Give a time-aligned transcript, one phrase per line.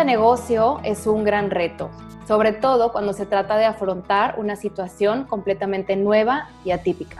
[0.00, 1.90] de negocio es un gran reto,
[2.26, 7.18] sobre todo cuando se trata de afrontar una situación completamente nueva y atípica.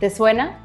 [0.00, 0.58] ¿Te suena?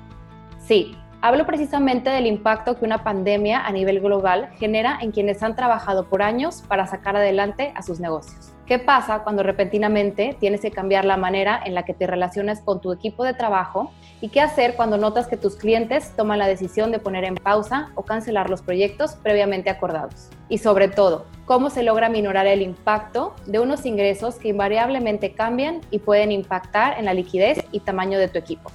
[0.58, 5.56] Sí, hablo precisamente del impacto que una pandemia a nivel global genera en quienes han
[5.56, 8.52] trabajado por años para sacar adelante a sus negocios.
[8.66, 12.82] ¿Qué pasa cuando repentinamente tienes que cambiar la manera en la que te relacionas con
[12.82, 13.92] tu equipo de trabajo?
[14.22, 17.92] ¿Y qué hacer cuando notas que tus clientes toman la decisión de poner en pausa
[17.94, 20.32] o cancelar los proyectos previamente acordados?
[20.50, 25.82] Y sobre todo, ¿cómo se logra minorar el impacto de unos ingresos que invariablemente cambian
[25.92, 28.72] y pueden impactar en la liquidez y tamaño de tu equipo?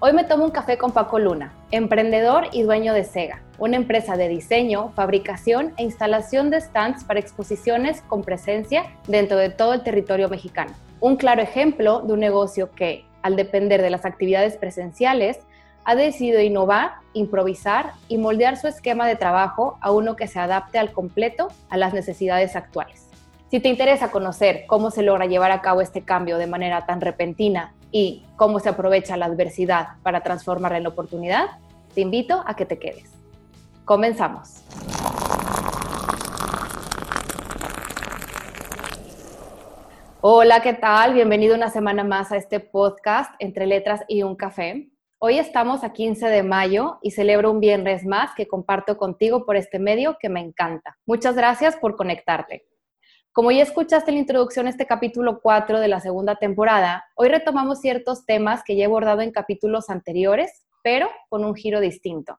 [0.00, 4.16] Hoy me tomo un café con Paco Luna, emprendedor y dueño de Sega, una empresa
[4.16, 9.82] de diseño, fabricación e instalación de stands para exposiciones con presencia dentro de todo el
[9.82, 10.72] territorio mexicano.
[11.00, 15.38] Un claro ejemplo de un negocio que, al depender de las actividades presenciales,
[15.84, 20.78] ha decidido innovar, improvisar y moldear su esquema de trabajo a uno que se adapte
[20.78, 23.08] al completo a las necesidades actuales.
[23.50, 27.00] Si te interesa conocer cómo se logra llevar a cabo este cambio de manera tan
[27.00, 31.46] repentina y cómo se aprovecha la adversidad para transformarla en oportunidad,
[31.94, 33.12] te invito a que te quedes.
[33.84, 34.62] Comenzamos.
[40.22, 41.12] Hola, ¿qué tal?
[41.12, 44.93] Bienvenido una semana más a este podcast Entre Letras y un Café.
[45.26, 49.56] Hoy estamos a 15 de mayo y celebro un viernes más que comparto contigo por
[49.56, 50.98] este medio que me encanta.
[51.06, 52.66] Muchas gracias por conectarte.
[53.32, 57.30] Como ya escuchaste en la introducción a este capítulo 4 de la segunda temporada, hoy
[57.30, 62.38] retomamos ciertos temas que ya he abordado en capítulos anteriores, pero con un giro distinto.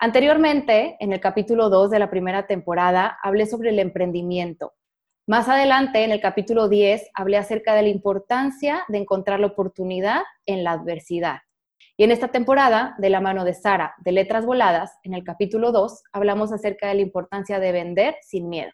[0.00, 4.74] Anteriormente, en el capítulo 2 de la primera temporada, hablé sobre el emprendimiento.
[5.28, 10.22] Más adelante, en el capítulo 10, hablé acerca de la importancia de encontrar la oportunidad
[10.46, 11.45] en la adversidad.
[11.98, 15.72] Y en esta temporada, de la mano de Sara, de Letras Voladas, en el capítulo
[15.72, 18.70] 2, hablamos acerca de la importancia de vender sin miedo.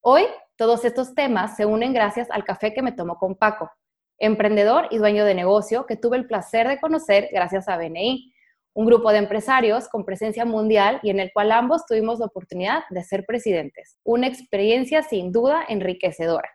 [0.00, 0.24] Hoy
[0.56, 3.70] todos estos temas se unen gracias al café que me tomó con Paco,
[4.18, 8.32] emprendedor y dueño de negocio que tuve el placer de conocer gracias a BNI,
[8.72, 12.82] un grupo de empresarios con presencia mundial y en el cual ambos tuvimos la oportunidad
[12.90, 13.98] de ser presidentes.
[14.02, 16.50] Una experiencia sin duda enriquecedora.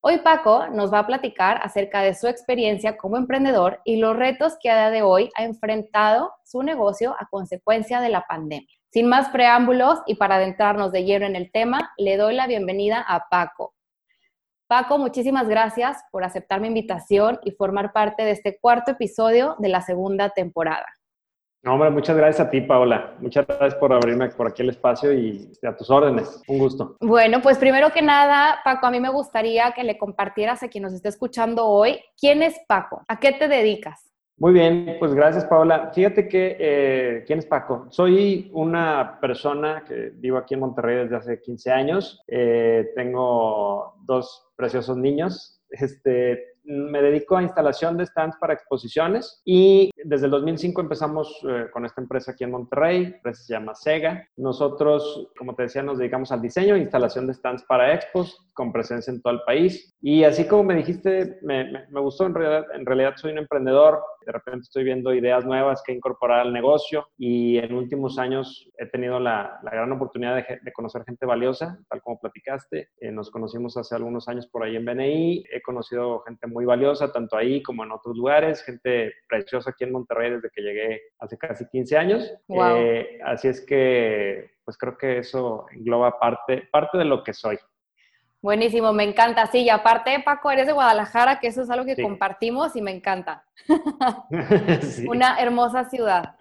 [0.00, 4.56] Hoy Paco nos va a platicar acerca de su experiencia como emprendedor y los retos
[4.62, 8.68] que a día de hoy ha enfrentado su negocio a consecuencia de la pandemia.
[8.92, 13.04] Sin más preámbulos y para adentrarnos de lleno en el tema, le doy la bienvenida
[13.08, 13.74] a Paco.
[14.68, 19.68] Paco, muchísimas gracias por aceptar mi invitación y formar parte de este cuarto episodio de
[19.68, 20.86] la segunda temporada.
[21.62, 23.16] No, hombre, muchas gracias a ti, Paola.
[23.20, 26.40] Muchas gracias por abrirme por aquí el espacio y a tus órdenes.
[26.46, 26.96] Un gusto.
[27.00, 30.84] Bueno, pues primero que nada, Paco, a mí me gustaría que le compartieras a quien
[30.84, 33.02] nos esté escuchando hoy, ¿quién es Paco?
[33.08, 34.08] ¿A qué te dedicas?
[34.40, 35.90] Muy bien, pues gracias Paola.
[35.92, 37.86] Fíjate que, eh, ¿quién es Paco?
[37.90, 42.22] Soy una persona que vivo aquí en Monterrey desde hace 15 años.
[42.28, 45.60] Eh, tengo dos preciosos niños.
[45.70, 51.66] Este, me dedico a instalación de stands para exposiciones y desde el 2005 empezamos eh,
[51.72, 54.28] con esta empresa aquí en Monterrey, se llama Sega.
[54.36, 58.72] Nosotros, como te decía, nos dedicamos al diseño e instalación de stands para expos con
[58.72, 59.94] presencia en todo el país.
[60.02, 64.32] Y así como me dijiste, me, gustó, en realidad, en realidad soy un emprendedor, de
[64.32, 69.18] repente estoy viendo ideas nuevas que incorporar al negocio y en últimos años he tenido
[69.18, 72.88] la, gran oportunidad de, de, conocer gente valiosa, tal como platicaste.
[73.00, 76.64] Eh, nos conocimos hace algunos años por ahí en BNI, he conocido gente muy muy
[76.64, 81.02] valiosa, tanto ahí como en otros lugares, gente preciosa aquí en Monterrey desde que llegué
[81.20, 82.34] hace casi 15 años.
[82.48, 87.60] Eh, así es que, pues creo que eso engloba parte, parte de lo que soy.
[88.42, 89.46] Buenísimo, me encanta.
[89.46, 92.90] Sí, y aparte, Paco, eres de Guadalajara, que eso es algo que compartimos y me
[92.90, 93.44] encanta.
[95.08, 96.34] Una hermosa ciudad.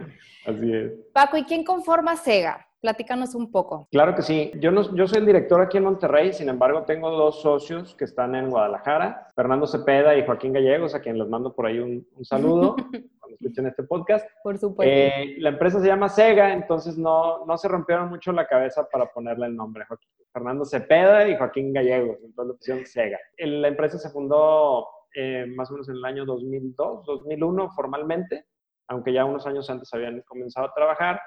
[0.48, 0.94] Así es.
[1.14, 2.67] Paco, ¿y quién conforma SEGA?
[2.82, 3.88] Platícanos un poco.
[3.92, 4.52] Claro que sí.
[4.60, 8.06] Yo, no, yo soy el director aquí en Monterrey, sin embargo tengo dos socios que
[8.06, 12.06] están en Guadalajara, Fernando Cepeda y Joaquín Gallegos, a quien les mando por ahí un,
[12.22, 12.76] saludo
[13.20, 14.30] cuando escuchen este podcast.
[14.44, 14.94] Por supuesto.
[14.94, 19.12] Eh, la empresa se llama Sega, entonces no, no se rompieron mucho la cabeza para
[19.12, 19.86] ponerle el nombre.
[19.86, 23.18] Joaquín, Fernando Cepeda y Joaquín Gallegos, entonces la opción Sega.
[23.40, 28.46] La empresa se fundó eh, más o menos en el año 2002, 2001 formalmente,
[28.88, 31.20] aunque ya unos años antes habían comenzado a trabajar.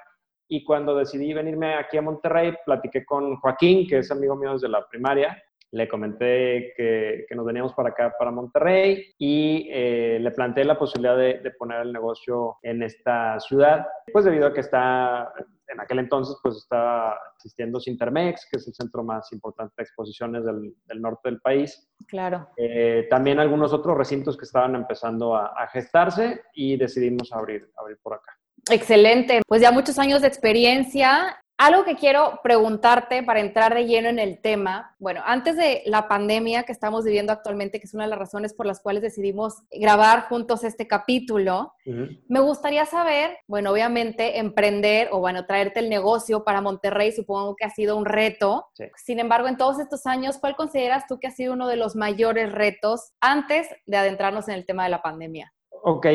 [0.53, 4.69] Y cuando decidí venirme aquí a Monterrey, platiqué con Joaquín, que es amigo mío desde
[4.69, 5.41] la primaria.
[5.71, 10.77] Le comenté que, que nos veníamos para acá, para Monterrey, y eh, le planteé la
[10.77, 15.33] posibilidad de, de, poner el negocio en esta ciudad, pues debido a que está,
[15.69, 20.45] en aquel entonces, pues estaba existiendo Sintermex, que es el centro más importante de exposiciones
[20.45, 21.89] del, del norte del país.
[22.09, 22.49] Claro.
[22.57, 27.99] Eh, también algunos otros recintos que estaban empezando a, a gestarse y decidimos abrir, abrir
[28.03, 28.33] por acá.
[28.69, 29.43] Excelente.
[29.47, 31.37] Pues ya muchos años de experiencia.
[31.63, 36.09] Algo que quiero preguntarte para entrar de lleno en el tema, bueno, antes de la
[36.09, 39.57] pandemia que estamos viviendo actualmente, que es una de las razones por las cuales decidimos
[39.71, 41.75] grabar juntos este capítulo,
[42.29, 47.67] me gustaría saber, bueno, obviamente emprender o bueno, traerte el negocio para Monterrey, supongo que
[47.67, 48.69] ha sido un reto.
[48.97, 51.95] Sin embargo, en todos estos años, ¿cuál consideras tú que ha sido uno de los
[51.95, 55.53] mayores retos antes de adentrarnos en el tema de la pandemia?
[55.83, 56.07] Ok,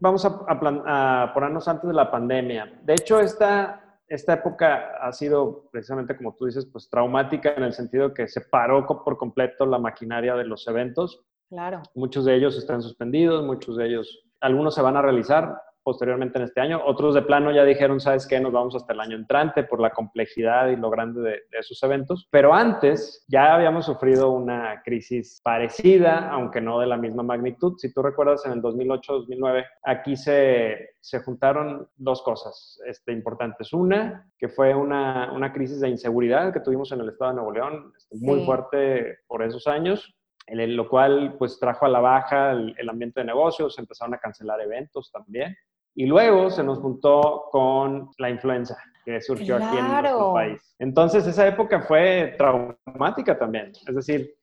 [0.00, 2.80] vamos a, a ponernos antes de la pandemia.
[2.82, 7.72] De hecho, esta esta época ha sido precisamente, como tú dices, pues traumática en el
[7.72, 11.24] sentido que se paró por completo la maquinaria de los eventos.
[11.48, 11.82] Claro.
[11.94, 16.44] Muchos de ellos están suspendidos, muchos de ellos, algunos se van a realizar, posteriormente en
[16.46, 16.82] este año.
[16.84, 18.40] Otros de plano ya dijeron, ¿sabes qué?
[18.40, 22.26] Nos vamos hasta el año entrante por la complejidad y lo grande de, esos eventos.
[22.28, 27.74] Pero antes ya habíamos sufrido una crisis parecida, aunque no de la misma magnitud.
[27.78, 33.72] Si tú recuerdas, en el 2008-2009, aquí se, se juntaron dos cosas este, importantes.
[33.72, 37.52] Una, que fue una, una, crisis de inseguridad que tuvimos en el estado de Nuevo
[37.52, 40.16] León, este, muy fuerte por esos años
[40.48, 44.60] lo cual pues trajo a la baja el, el, ambiente de negocios, empezaron a cancelar
[44.60, 45.56] eventos también.
[45.96, 50.76] Y luego se nos juntó con la influenza que surgió aquí en nuestro país.
[50.78, 53.72] Entonces esa época fue traumática también.
[53.86, 54.34] Es decir,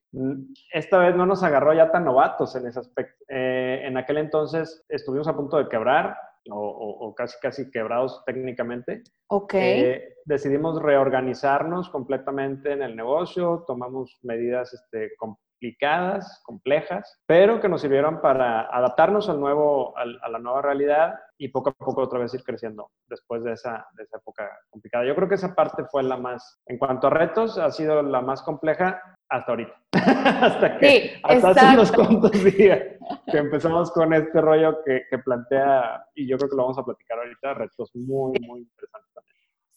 [0.72, 3.24] esta vez no nos agarró ya tan novatos en ese aspecto.
[3.30, 6.18] Eh, en aquel entonces estuvimos a punto de quebrar
[6.50, 9.04] o, casi casi quebrados técnicamente.
[9.28, 9.54] Ok.
[9.54, 15.12] Eh, decidimos reorganizarnos completamente en el negocio, tomamos medidas este,
[15.64, 21.48] complicadas, complejas, pero que nos sirvieron para adaptarnos al nuevo, a la nueva realidad y
[21.48, 25.06] poco a poco otra vez ir creciendo después de esa, de esa época complicada.
[25.06, 28.22] Yo creo que esa parte fue la más, en cuanto a retos, ha sido la
[28.22, 29.74] más compleja hasta ahorita.
[29.94, 32.82] hasta que, sí, hasta hace unos cuantos días
[33.32, 36.84] que empezamos con este rollo que, que plantea, y yo creo que lo vamos a
[36.84, 39.33] platicar ahorita, retos muy, muy interesantes también.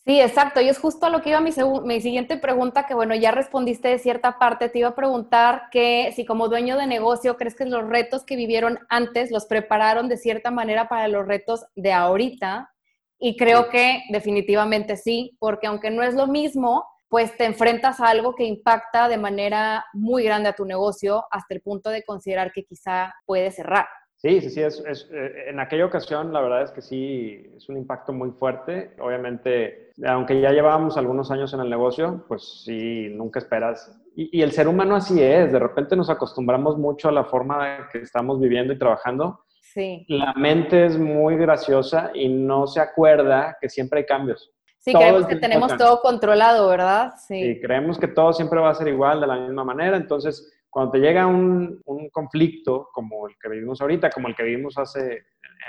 [0.06, 0.60] Sí, exacto.
[0.60, 1.50] Y es justo a lo que iba mi,
[1.84, 4.68] mi, siguiente pregunta, que bueno, ya respondiste de cierta parte.
[4.68, 8.36] Te iba a preguntar que si como dueño de negocio crees que los retos que
[8.36, 12.72] vivieron antes los prepararon de cierta manera para los retos de ahorita.
[13.18, 18.08] Y creo que definitivamente sí, porque aunque no es lo mismo, pues te enfrentas a
[18.08, 22.52] algo que impacta de manera muy grande a tu negocio hasta el punto de considerar
[22.52, 23.86] que quizá puede cerrar.
[24.26, 27.68] Sí, sí, sí, es, es, eh, en aquella ocasión la verdad es que sí, es
[27.68, 28.90] un impacto muy fuerte.
[28.98, 33.96] Obviamente, aunque ya llevábamos algunos años en el negocio, pues sí, nunca esperas.
[34.16, 37.88] Y, y, el ser humano así es, de repente nos acostumbramos mucho a la forma
[37.92, 39.44] que estamos viviendo y trabajando.
[39.60, 40.04] Sí.
[40.08, 44.50] La mente es muy graciosa y no se acuerda que siempre hay cambios.
[44.80, 47.12] Sí, creemos que tenemos todo controlado, ¿verdad?
[47.28, 47.42] Sí.
[47.42, 50.92] sí, creemos que todo siempre va a ser igual, de la misma manera, entonces cuando
[50.92, 55.24] te llega un, un, conflicto como el que vivimos ahorita, como el que vivimos hace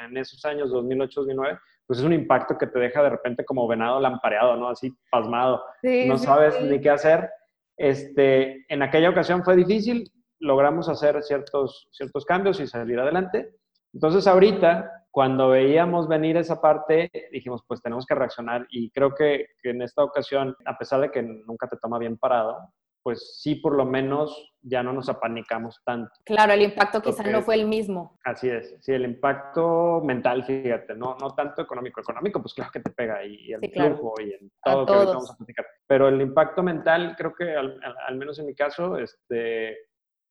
[0.06, 4.02] en esos años 2008-2009, pues es un impacto que te deja de repente como venado
[4.02, 4.68] lampareado, ¿no?
[4.68, 5.64] Así pasmado.
[5.82, 7.30] no sabes ni qué hacer.
[7.78, 13.56] Este, en aquella ocasión fue difícil, logramos hacer ciertos, ciertos cambios y salir adelante.
[13.94, 19.52] Entonces ahorita, cuando veíamos venir esa parte, dijimos, pues tenemos que reaccionar y creo que,
[19.64, 22.58] que en esta ocasión, a pesar de que nunca te toma bien parado,
[23.08, 26.12] pues sí, por lo menos ya no nos apanicamos tanto.
[26.26, 28.20] Claro, el impacto quizá no fue el mismo.
[28.26, 32.02] Así es, sí, el impacto mental, fíjate, no, no tanto económico.
[32.02, 35.32] Económico, pues claro que te pega y, el flujo y en todo lo que vamos
[35.32, 35.66] a platicar.
[35.88, 39.87] Pero el impacto mental, creo que al, al menos en mi caso, este,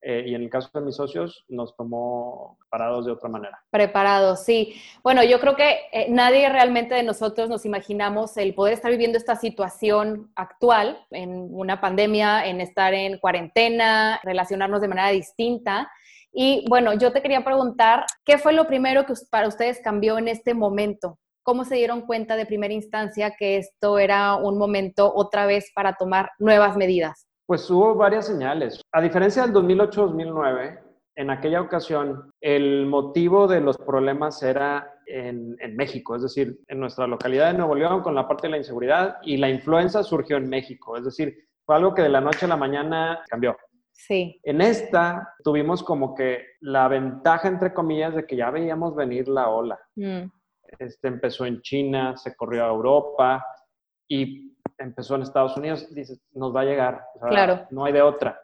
[0.08, 3.60] eh, y en el caso de mis socios nos tomó preparados de otra manera.
[3.70, 4.80] Preparados, sí.
[5.02, 9.18] Bueno, yo creo que eh, nadie realmente de nosotros nos imaginamos el poder estar viviendo
[9.18, 15.90] esta situación actual en una pandemia, en estar en cuarentena, relacionarnos de manera distinta.
[16.32, 20.28] Y bueno, yo te quería preguntar, ¿qué fue lo primero que para ustedes cambió en
[20.28, 21.18] este momento?
[21.42, 25.96] ¿Cómo se dieron cuenta de primera instancia que esto era un momento otra vez para
[25.96, 27.26] tomar nuevas medidas?
[27.46, 28.80] Pues hubo varias señales.
[28.92, 30.80] A diferencia del 2008-2009,
[31.14, 37.06] en aquella ocasión el motivo de los problemas era en, México, es decir, en nuestra
[37.06, 40.48] localidad de Nuevo León con la parte de la inseguridad y la influenza surgió en
[40.48, 41.34] México, es decir,
[41.64, 43.56] fue algo que de la noche a la mañana cambió.
[43.92, 44.38] Sí.
[44.42, 49.48] En esta tuvimos como que la ventaja, entre comillas, de que ya veíamos venir la
[49.48, 49.78] ola.
[49.94, 50.24] Mm.
[50.78, 53.44] Este empezó en China, se corrió a Europa
[54.08, 54.45] y
[54.78, 57.04] empezó en Estados Unidos, dices, nos va a llegar.
[57.28, 57.66] claro.
[57.70, 58.40] No hay de otra.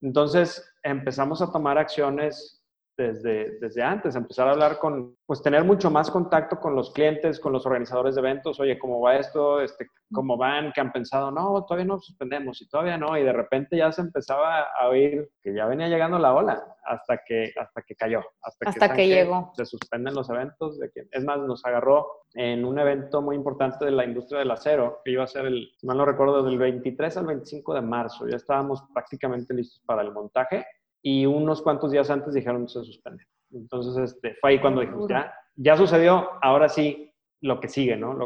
[0.00, 2.61] Entonces empezamos a tomar acciones
[2.96, 7.40] desde, desde antes, empezar a hablar con, pues tener mucho más contacto con los clientes,
[7.40, 9.60] con los organizadores de eventos, oye, ¿cómo va esto?
[9.60, 10.72] Este, ¿Cómo van?
[10.72, 11.30] ¿Qué han pensado?
[11.30, 15.30] No, todavía no suspendemos y todavía no, y de repente ya se empezaba a oír
[15.42, 19.52] que ya venía llegando la ola hasta que, hasta que cayó, hasta, hasta que, llegó.
[19.54, 23.84] Se suspenden los eventos, de que, es más, nos agarró en un evento muy importante
[23.84, 26.58] de la industria del acero, que iba a ser el, si mal no recuerdo, del
[26.58, 30.66] 23 al 25 de marzo, ya estábamos prácticamente listos para el montaje
[31.02, 33.24] y unos cuantos días antes dijeron que se suspende.
[33.52, 38.16] Entonces, este, fue ahí cuando dijimos, ya, ya sucedió, ahora sí, lo que sigue, ¿no?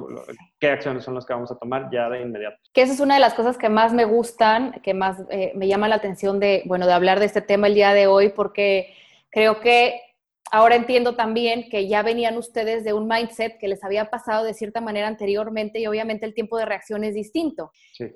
[0.61, 2.59] ¿Qué acciones son las que vamos a tomar ya de inmediato?
[2.75, 5.69] Que esa es una de las cosas que más me gustan, que más eh, me
[5.69, 8.95] llama la atención de, bueno, de hablar de este tema el día de hoy, porque
[9.31, 10.01] creo que
[10.51, 14.55] ahora entiendo también que ya venían ustedes de un mindset que les había pasado de
[14.55, 17.73] cierta manera anteriormente y obviamente el tiempo de reacción es distinto.
[17.93, 18.07] Sí.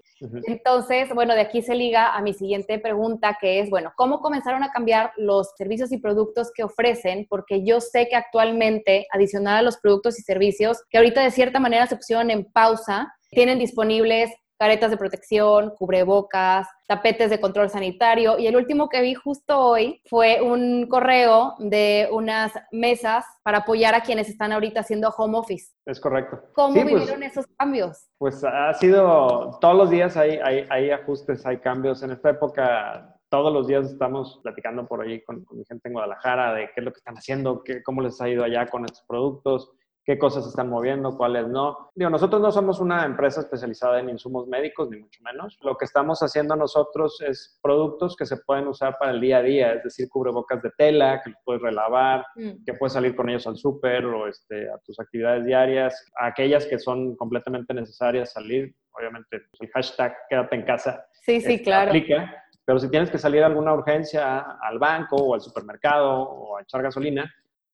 [0.47, 4.63] Entonces, bueno, de aquí se liga a mi siguiente pregunta, que es, bueno, ¿cómo comenzaron
[4.63, 7.27] a cambiar los servicios y productos que ofrecen?
[7.29, 11.61] Porque yo sé que actualmente, adicional a los productos y servicios, que ahorita de cierta
[11.61, 18.39] manera se pusieron en pausa, tienen disponibles caretas de protección, cubrebocas, tapetes de control sanitario.
[18.39, 23.95] Y el último que vi justo hoy fue un correo de unas mesas para apoyar
[23.95, 25.73] a quienes están ahorita haciendo home office.
[25.87, 26.43] Es correcto.
[26.53, 28.11] ¿Cómo pues, vivieron esos cambios?
[28.19, 30.39] Pues ha sido, todos los días hay,
[30.69, 32.03] hay, ajustes, hay cambios.
[32.03, 36.53] En esta época todos los días estamos platicando por ahí con, mi gente en Guadalajara
[36.53, 39.05] de qué es lo que están haciendo, qué, cómo les ha ido allá con estos
[39.09, 39.73] productos
[40.11, 41.93] qué cosas están moviendo, cuáles no.
[41.95, 45.57] Digo, nosotros no somos una empresa especializada en insumos médicos, ni mucho menos.
[45.63, 49.43] Lo que estamos haciendo nosotros es productos que se pueden usar para el día a
[49.43, 52.65] día, es decir, cubrebocas de tela, que los puedes relavar, mm.
[52.67, 56.81] que puedes salir con ellos al súper o este, a tus actividades diarias, aquellas que
[56.81, 61.07] son completamente necesarias salir, obviamente el hashtag quédate en casa.
[61.13, 61.91] Sí, sí, este, claro.
[61.91, 66.57] Aplica, pero si tienes que salir a alguna urgencia al banco o al supermercado o
[66.57, 67.33] a echar gasolina,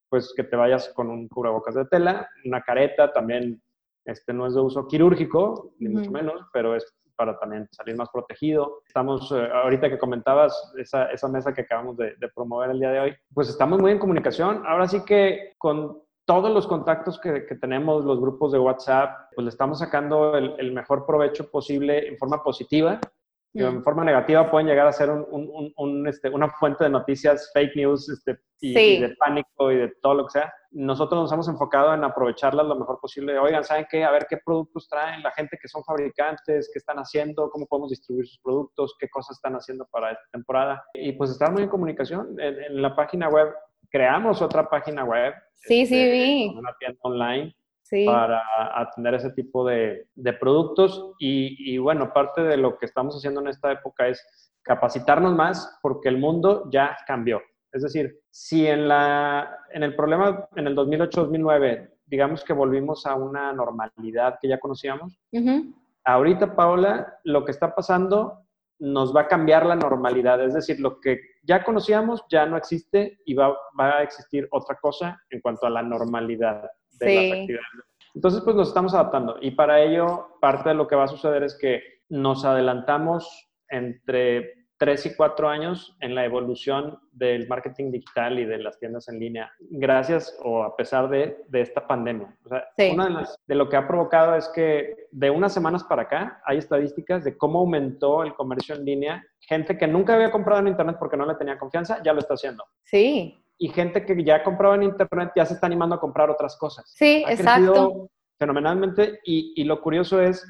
[0.09, 3.61] pues que te vayas con un cubrebocas de tela, una careta, también
[4.05, 8.11] este no es de uso quirúrgico, ni mucho menos, pero es para también salir más
[8.11, 8.83] protegido.
[8.87, 13.01] Estamos, eh, ahorita que comentabas esa, esa mesa que acabamos de, promover el día de
[13.01, 14.63] hoy, pues estamos muy en comunicación.
[14.67, 19.45] Ahora sí que con todos los contactos que, que tenemos, los grupos de WhatsApp, pues
[19.45, 23.01] le estamos sacando el, el, mejor provecho posible en forma positiva
[23.65, 28.09] en forma negativa pueden llegar a ser un, este, una fuente de noticias, fake news
[28.09, 30.53] este, y, de pánico y de todo lo que sea.
[30.71, 33.39] Nosotros nos hemos enfocado en aprovecharlas lo mejor posible.
[33.39, 34.05] Oigan, ¿saben qué?
[34.05, 37.91] A ver qué productos traen la gente que son fabricantes, qué están haciendo, cómo podemos
[37.91, 40.85] distribuir sus productos, qué cosas están haciendo para esta temporada.
[40.95, 42.37] Y pues estar muy en comunicación.
[42.39, 43.55] En, la página web,
[43.91, 45.35] creamos otra página web.
[45.55, 46.55] Sí, sí, este, vi.
[46.57, 47.57] Una tienda online
[48.07, 48.43] para
[48.75, 51.15] atender ese tipo de, de productos.
[51.19, 54.25] Y, y, bueno, parte de lo que estamos haciendo en esta época es
[54.63, 57.41] capacitarnos más porque el mundo ya cambió.
[57.73, 63.15] Es decir, si en, la, en el problema en el 2008-2009, digamos que volvimos a
[63.15, 65.19] una normalidad que ya conocíamos,
[66.05, 68.47] ahorita, Paola, lo que está pasando
[68.79, 70.43] nos va a cambiar la normalidad.
[70.43, 74.77] Es decir, lo que ya conocíamos ya no existe y va, va a existir otra
[74.77, 77.67] cosa en cuanto a la normalidad de las actividades.
[78.15, 81.43] Entonces, pues nos estamos adaptando y para ello parte de lo que va a suceder
[81.43, 88.39] es que nos adelantamos entre tres y cuatro años en la evolución del marketing digital
[88.39, 92.37] y de las tiendas en línea, gracias o a pesar de, de esta pandemia.
[92.45, 95.85] O sea, una de, las, de lo que ha provocado es que de unas semanas
[95.85, 99.25] para acá hay estadísticas de cómo aumentó el comercio en línea.
[99.41, 102.35] Gente que nunca había comprado en Internet porque no le tenía confianza, ya lo está
[102.35, 102.65] haciendo.
[102.85, 106.57] Sí y gente que ya compraba en internet ya se está animando a comprar otras
[106.57, 106.93] cosas.
[106.95, 108.11] Sí, ha exacto.
[108.39, 109.21] Fenomenalmente.
[109.25, 110.47] Y, y, lo curioso es,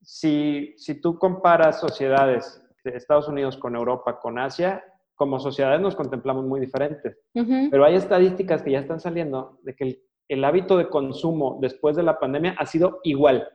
[0.00, 4.82] si, si tú comparas sociedades de Estados Unidos con Europa, con Asia,
[5.14, 7.18] como sociedades nos contemplamos muy diferentes.
[7.32, 11.96] Pero hay estadísticas que ya están saliendo de que el, el hábito de consumo después
[11.96, 13.48] de la pandemia ha sido igual.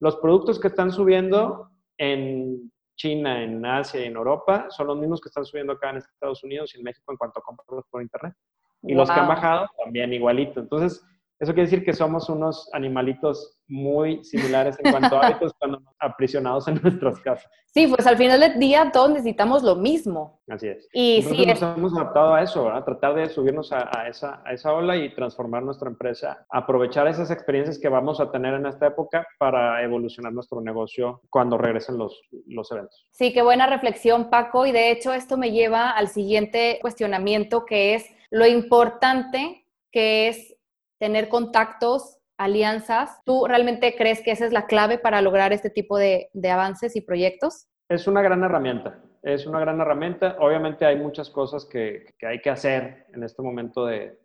[0.00, 5.20] Los productos que están subiendo en China, en Asia y en Europa son los mismos
[5.20, 8.02] que están subiendo acá en Estados Unidos y en México en cuanto a compras por
[8.02, 8.34] Internet.
[8.82, 10.60] Y los que han bajado también igualito.
[10.60, 11.04] Entonces,
[11.40, 16.66] eso quiere decir que somos unos animalitos muy similares en cuanto a hábitos cuando aprisionados
[16.66, 17.50] en nuestras casas.
[17.66, 20.40] Sí, pues al final del día todos necesitamos lo mismo.
[20.48, 20.88] Así es.
[20.92, 24.72] Y sí nos hemos adaptado a eso, a tratar de subirnos a, esa, a esa
[24.72, 29.26] ola y transformar nuestra empresa, aprovechar esas experiencias que vamos a tener en esta época
[29.38, 33.06] para evolucionar nuestro negocio cuando regresen los, los eventos.
[33.12, 34.66] Sí, qué buena reflexión, Paco.
[34.66, 40.57] Y de hecho esto me lleva al siguiente cuestionamiento que es lo importante que es
[40.98, 43.20] tener contactos, alianzas.
[43.24, 47.00] ¿Tú realmente crees que esa es la clave para lograr este tipo de, avances y
[47.00, 47.66] proyectos?
[47.88, 49.00] Es una gran herramienta.
[49.22, 50.36] es una gran herramienta.
[50.38, 54.18] Obviamente hay muchas cosas que, hay que hacer en este momento de,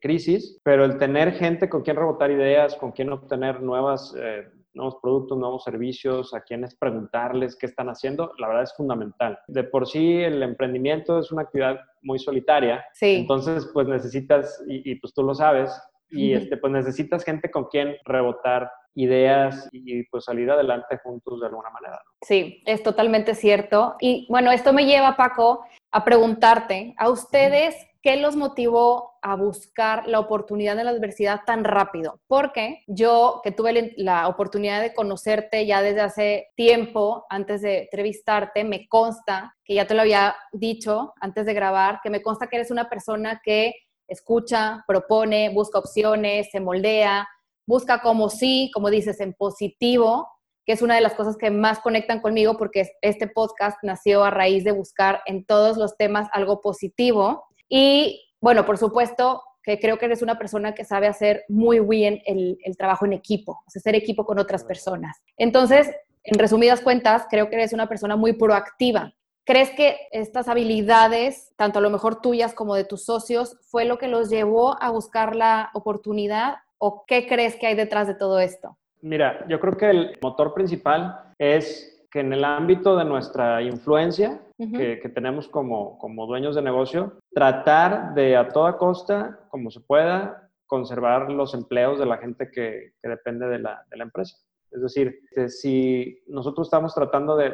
[0.00, 4.96] crisis, pero el tener gente con quien rebotar ideas, con quien obtener nuevas, eh, nuevos
[5.00, 9.38] productos, nuevos servicios, a quienes preguntarles qué están haciendo, la verdad es fundamental.
[9.46, 13.14] De por sí el emprendimiento es una actividad muy solitaria, sí.
[13.20, 15.72] entonces pues necesitas, y, y pues tú lo sabes,
[16.14, 21.46] y este, pues necesitas gente con quien rebotar ideas y pues salir adelante juntos de
[21.46, 22.00] alguna manera.
[22.22, 23.96] Sí, es totalmente cierto.
[24.00, 30.06] Y bueno, esto me lleva, Paco, a preguntarte, ¿a ustedes qué los motivó a buscar
[30.06, 32.20] la oportunidad de la adversidad tan rápido?
[32.26, 38.62] Porque yo, que tuve la oportunidad de conocerte ya desde hace tiempo, antes de entrevistarte,
[38.64, 42.56] me consta, que ya te lo había dicho antes de grabar, que me consta que
[42.56, 43.72] eres una persona que
[44.08, 47.28] escucha, propone, busca opciones, se moldea,
[47.66, 50.28] busca como sí, como dices, en positivo,
[50.66, 54.30] que es una de las cosas que más conectan conmigo porque este podcast nació a
[54.30, 57.44] raíz de buscar en todos los temas algo positivo.
[57.68, 62.20] Y bueno, por supuesto que creo que eres una persona que sabe hacer muy bien
[62.26, 65.16] el, trabajo en equipo, o sea, hacer equipo con otras personas.
[65.38, 65.90] Entonces,
[66.22, 69.14] en resumidas cuentas, creo que eres una persona muy proactiva.
[69.46, 73.98] ¿Crees que estas habilidades, tanto a lo mejor tuyas como de tus socios, fue lo
[73.98, 78.40] que los llevó a buscar la oportunidad o qué crees que hay detrás de todo
[78.40, 78.78] esto?
[79.02, 84.40] Mira, yo creo que el motor principal es que en el ámbito de nuestra influencia
[84.56, 90.48] que, tenemos como, como dueños de negocio, tratar de a toda costa, como se pueda,
[90.66, 94.38] conservar los empleos de la gente que, que depende de la, de la empresa.
[94.74, 97.46] Es decir, si nosotros estamos tratando de,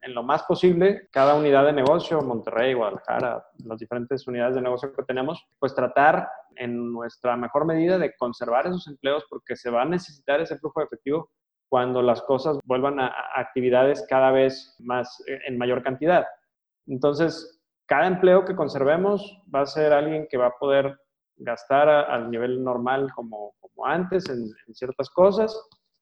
[0.00, 4.92] en, lo más posible, cada unidad de negocio, Monterrey, Guadalajara, las diferentes unidades de negocio
[4.92, 9.82] que tenemos, pues tratar en nuestra mejor medida de conservar esos empleos porque se va
[9.82, 11.28] a necesitar ese flujo de efectivo
[11.68, 16.24] cuando las cosas vuelvan a, actividades cada vez más, en mayor cantidad.
[16.86, 21.00] Entonces, cada empleo que conservemos va a ser alguien que va a poder
[21.38, 23.54] gastar al nivel normal como,
[23.84, 25.56] antes en ciertas cosas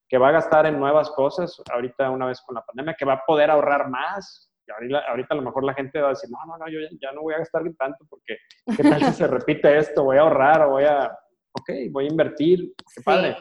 [0.09, 3.15] que va a gastar en nuevas cosas ahorita una vez con la pandemia, que va
[3.15, 4.51] a poder ahorrar más.
[4.67, 6.79] Y ahorita, ahorita a lo mejor la gente va a decir, no, no, no, yo
[7.01, 8.39] ya, no voy a gastar tanto porque
[8.77, 11.17] qué tal si se repite esto, voy a ahorrar o voy a,
[11.53, 13.37] ok, voy a invertir, qué padre.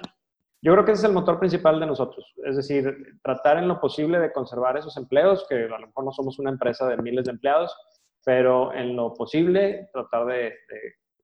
[0.61, 3.79] Yo creo que ese es el motor principal de nosotros, es decir, tratar en lo
[3.79, 7.25] posible de conservar esos empleos, que a lo mejor no somos una empresa de miles
[7.25, 7.75] de empleados,
[8.23, 10.55] pero en lo posible tratar de,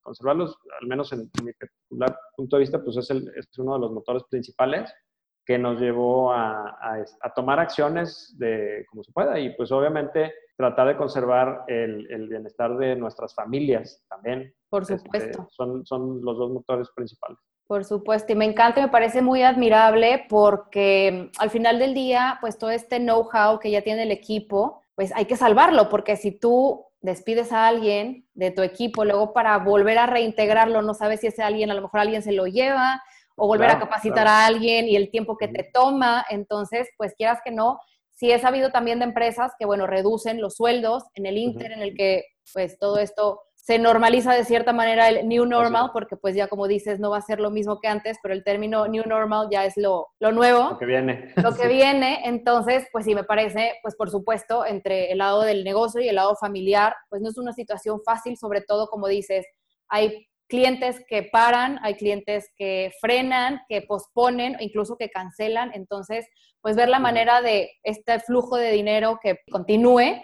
[0.02, 3.80] conservarlos, al menos en, mi particular punto de vista, pues es, el, es uno de
[3.80, 4.94] los motores principales
[5.46, 6.78] que nos llevó a,
[7.36, 12.96] tomar acciones de como se pueda y pues obviamente tratar de conservar el, bienestar de
[12.96, 14.54] nuestras familias también.
[14.70, 15.48] Por este, supuesto.
[15.52, 17.40] son, son los dos motores principales.
[17.68, 22.58] Por supuesto, y me encanta, me parece muy admirable porque al final del día, pues
[22.58, 26.86] todo este know-how que ya tiene el equipo, pues hay que salvarlo, porque si tú
[27.00, 31.44] despides a alguien de tu equipo, luego para volver a reintegrarlo, no sabes si ese
[31.44, 33.02] alguien, a lo mejor alguien se lo lleva,
[33.44, 36.24] o volver a capacitar a alguien y el tiempo que te toma.
[36.30, 37.80] Entonces, pues quieras que no,
[38.12, 41.82] sí he sabido también de empresas que, bueno, reducen los sueldos en el Inter, en
[41.82, 46.36] el que pues todo esto se normaliza de cierta manera el new normal, porque pues
[46.36, 49.04] ya como dices, no va a ser lo mismo que antes, pero el término new
[49.08, 50.70] normal ya es lo, lo nuevo.
[50.70, 51.34] Lo que viene.
[51.38, 55.64] Lo que viene, entonces, pues sí, me parece, pues por supuesto, entre el lado del
[55.64, 59.48] negocio y el lado familiar, pues no es una situación fácil, sobre todo como dices,
[59.88, 65.72] hay clientes que paran, hay clientes que frenan, que posponen, incluso que cancelan.
[65.74, 66.28] Entonces,
[66.60, 70.22] pues ver la manera de este flujo de dinero que continúe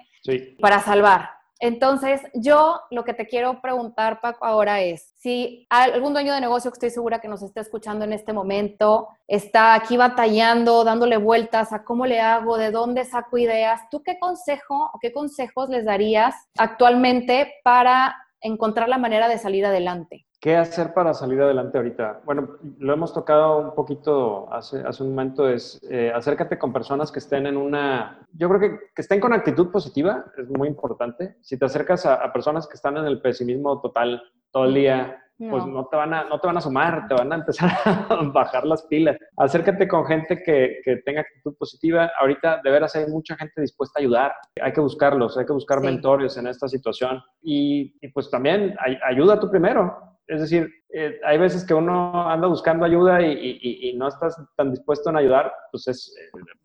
[0.60, 1.30] para salvar.
[1.60, 6.70] Entonces, yo lo que te quiero preguntar, Paco, ahora es, si algún dueño de negocio
[6.70, 11.72] que estoy segura que nos está escuchando en este momento está aquí batallando, dándole vueltas
[11.72, 15.86] a cómo le hago, de dónde saco ideas, ¿tú qué consejo o qué consejos les
[15.86, 20.26] darías actualmente para encontrar la manera de salir adelante.
[20.40, 22.22] ¿Qué hacer para salir adelante ahorita?
[22.24, 27.12] Bueno, lo hemos tocado un poquito hace, hace un momento, es eh, acércate con personas
[27.12, 31.38] que estén en una, yo creo que, que estén con actitud positiva, es muy importante.
[31.42, 34.22] Si te acercas a, personas que están en el pesimismo total
[34.52, 37.32] todo el día, pues no te, van a, no te van a sumar, te van
[37.32, 37.70] a empezar
[38.10, 39.18] a bajar las pilas.
[39.38, 42.12] Acércate con gente que, que, tenga actitud positiva.
[42.20, 44.34] Ahorita de veras hay mucha gente dispuesta a ayudar.
[44.62, 47.22] Hay que buscarlos, hay que buscar mentores en esta situación.
[47.44, 48.76] Y, y pues también
[49.08, 49.96] ayuda tú primero.
[50.26, 54.36] Es decir, eh, hay veces que uno anda buscando ayuda y, y, y, no estás
[54.58, 56.14] tan dispuesto en ayudar, pues es,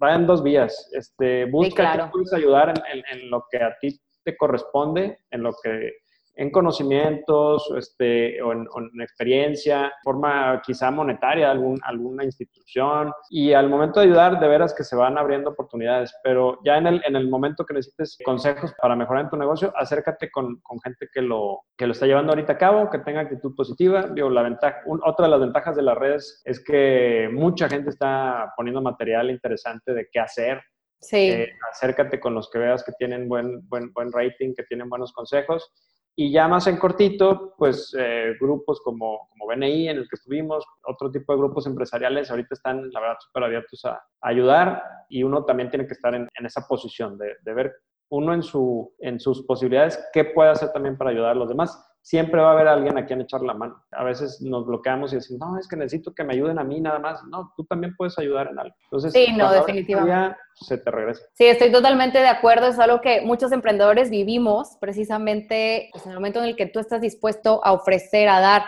[0.03, 0.91] va en dos vías.
[0.93, 5.43] Este, busca sí, puedes ayudar en, en, en lo que a ti te corresponde, en
[5.43, 5.93] lo que
[6.35, 8.67] en conocimientos este, o, en,
[9.01, 13.13] experiencia, forma quizá monetaria algún, alguna institución.
[13.29, 16.15] Y al momento de ayudar, de veras que se van abriendo oportunidades.
[16.23, 19.73] Pero ya en el, en el momento que necesites consejos para mejorar en tu negocio,
[19.77, 23.21] acércate con, con gente que lo, que lo está llevando ahorita a cabo, que tenga
[23.21, 24.09] actitud positiva.
[24.09, 28.53] Digo, la ventaja, otra de las ventajas de las redes es que mucha gente está
[28.57, 30.63] poniendo material interesante de qué hacer.
[31.01, 31.17] Sí.
[31.17, 35.13] Eh, acércate con los que veas que tienen buen, buen, buen rating, que tienen buenos
[35.13, 35.73] consejos.
[36.15, 40.65] Y ya más en cortito, pues eh, grupos como, como BNI en el que estuvimos,
[40.85, 45.45] otro tipo de grupos empresariales ahorita están, la verdad, súper abiertos a, ayudar y uno
[45.45, 47.73] también tiene que estar en, en esa posición de, de, ver
[48.11, 51.92] uno en, su, en sus posibilidades qué puede hacer también para ayudar a los demás
[52.03, 53.83] siempre va a haber alguien a quien echar la mano.
[53.93, 56.81] A veces nos bloqueamos y decimos, no, es que necesito que me ayuden a mí
[56.81, 57.23] nada más.
[57.25, 58.75] No, tú también puedes ayudar en algo.
[58.85, 60.37] Entonces, sí, no, definitivamente.
[60.55, 61.23] Se te regresa.
[61.35, 62.67] Sí, estoy totalmente de acuerdo.
[62.67, 66.81] Es algo que muchos emprendedores vivimos precisamente pues, en el momento en el que tú
[66.81, 68.65] estás dispuesto a ofrecer, a dar,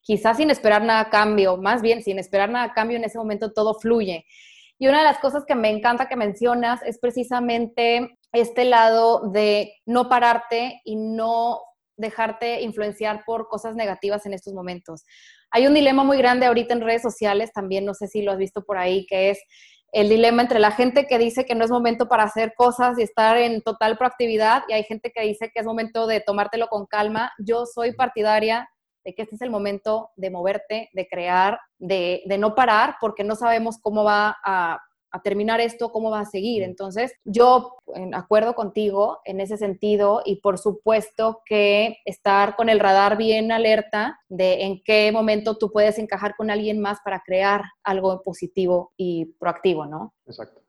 [0.00, 3.18] quizás sin esperar nada a cambio, más bien sin esperar nada a cambio, en ese
[3.18, 4.24] momento todo fluye.
[4.78, 9.74] Y una de las cosas que me encanta que mencionas es precisamente este lado de
[9.86, 11.60] no pararte y no
[11.98, 15.04] dejarte influenciar por cosas negativas en estos momentos.
[15.50, 18.38] Hay un dilema muy grande ahorita en redes sociales, también no sé si lo has
[18.38, 19.38] visto por ahí, que es
[19.92, 23.02] el dilema entre la gente que dice que no es momento para hacer cosas y
[23.02, 26.86] estar en total proactividad y hay gente que dice que es momento de tomártelo con
[26.86, 27.32] calma.
[27.38, 28.68] Yo soy partidaria
[29.04, 33.24] de que este es el momento de moverte, de crear, de, de no parar, porque
[33.24, 34.78] no sabemos cómo va a
[35.10, 36.62] a terminar esto, cómo va a seguir.
[36.62, 42.80] Entonces, yo en acuerdo contigo en ese sentido y por supuesto que estar con el
[42.80, 47.62] radar bien alerta de en qué momento tú puedes encajar con alguien más para crear
[47.82, 50.14] algo positivo y proactivo, ¿no?
[50.26, 50.60] Exacto.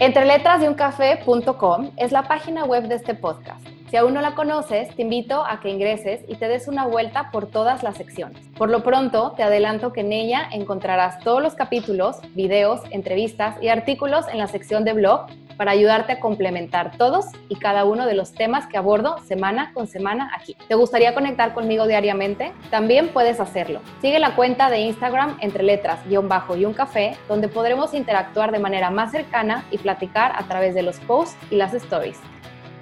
[0.00, 3.77] Entre letras de un café.com es la página web de este podcast.
[3.90, 7.30] Si aún no la conoces, te invito a que ingreses y te des una vuelta
[7.30, 8.38] por todas las secciones.
[8.58, 13.68] Por lo pronto, te adelanto que en ella encontrarás todos los capítulos, videos, entrevistas y
[13.68, 18.14] artículos en la sección de blog para ayudarte a complementar todos y cada uno de
[18.14, 20.54] los temas que abordo semana con semana aquí.
[20.68, 22.52] ¿Te gustaría conectar conmigo diariamente?
[22.70, 23.80] También puedes hacerlo.
[24.02, 28.52] Sigue la cuenta de Instagram entre letras, guion bajo y un café, donde podremos interactuar
[28.52, 32.20] de manera más cercana y platicar a través de los posts y las stories.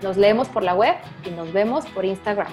[0.02, 2.52] Nos leemos por la web y nos vemos por Instagram.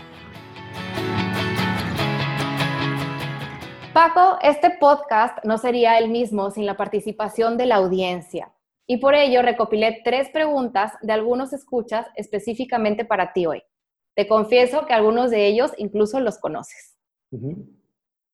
[3.94, 8.54] Paco, este podcast no sería el mismo sin la participación de la audiencia.
[8.88, 13.62] Y por ello recopilé tres preguntas de algunos escuchas específicamente para ti hoy.
[14.16, 16.98] Te confieso que algunos de ellos incluso los conoces.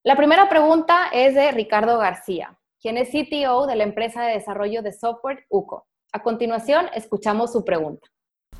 [0.03, 4.83] La primera pregunta es de Ricardo García, quien es CTO de la empresa de desarrollo
[4.83, 5.87] de software UCO.
[6.11, 8.07] A continuación, escuchamos su pregunta.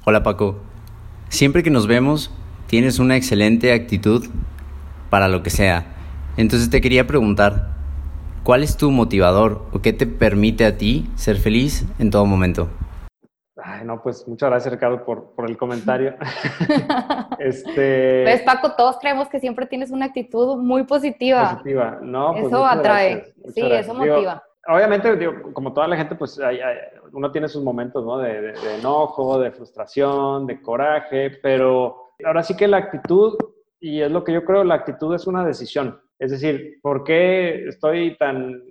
[0.05, 0.55] Hola Paco,
[1.27, 2.33] siempre que nos vemos
[2.67, 4.25] tienes una excelente actitud
[5.09, 5.88] para lo que sea.
[6.38, 7.71] Entonces te quería preguntar,
[8.43, 12.69] ¿cuál es tu motivador o qué te permite a ti ser feliz en todo momento?
[13.62, 16.15] Ay, no, pues muchas gracias Ricardo por, por el comentario.
[17.39, 18.23] este...
[18.23, 21.55] Pues Paco, todos creemos que siempre tienes una actitud muy positiva.
[21.55, 22.31] Positiva, ¿no?
[22.31, 25.17] Pues eso atrae, sí, eso motiva obviamente,
[25.53, 26.39] como toda la gente, pues
[27.12, 28.17] uno tiene sus momentos, ¿no?
[28.19, 33.36] De, enojo, de frustración, de coraje, pero ahora sí que la actitud,
[33.79, 35.99] y es lo que yo creo, la actitud es una decisión.
[36.19, 38.62] Es decir, ¿por qué estoy tan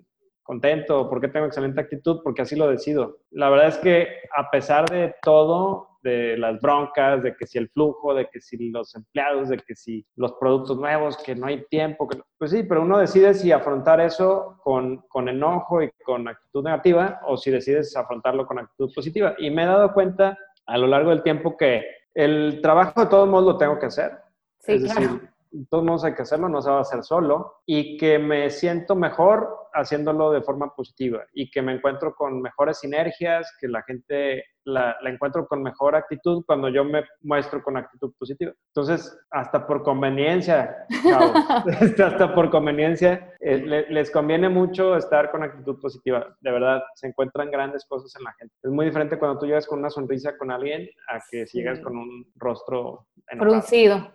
[0.43, 1.09] contento?
[1.09, 2.21] ¿Por qué tengo excelente actitud?
[2.23, 3.19] Porque así lo decido.
[3.31, 7.69] La verdad es que a pesar de todo, de las broncas, de que si el
[7.71, 11.65] flujo, de que si los empleados, de que si los productos nuevos, que no hay
[11.67, 12.09] tiempo.
[12.09, 16.65] Que Pues sí, pero uno decide si afrontar eso con, con enojo y con actitud
[16.65, 19.35] negativa o si decides afrontarlo con actitud positiva.
[19.39, 21.85] Y me he dado cuenta a lo largo del tiempo que
[22.15, 24.13] el trabajo de todos modos lo tengo que hacer.
[24.61, 27.63] Sí, es decir, de todos modos hay que hacerlo, no se va a hacer solo
[27.65, 32.79] y que me siento mejor haciéndolo de forma positiva y que me encuentro con mejores
[32.81, 38.13] sinergias, que la gente la, encuentro con mejor actitud cuando yo me muestro con actitud
[38.19, 38.53] positiva.
[38.75, 40.87] Entonces, hasta por conveniencia,
[42.05, 46.37] hasta por conveniencia, eh, les conviene mucho estar con actitud positiva.
[46.41, 48.55] De verdad, se encuentran grandes cosas en la gente.
[48.63, 51.81] Es muy diferente cuando tú llegas con una sonrisa con alguien a que si llegas
[51.81, 53.07] con un rostro
[53.39, 54.13] fruncido.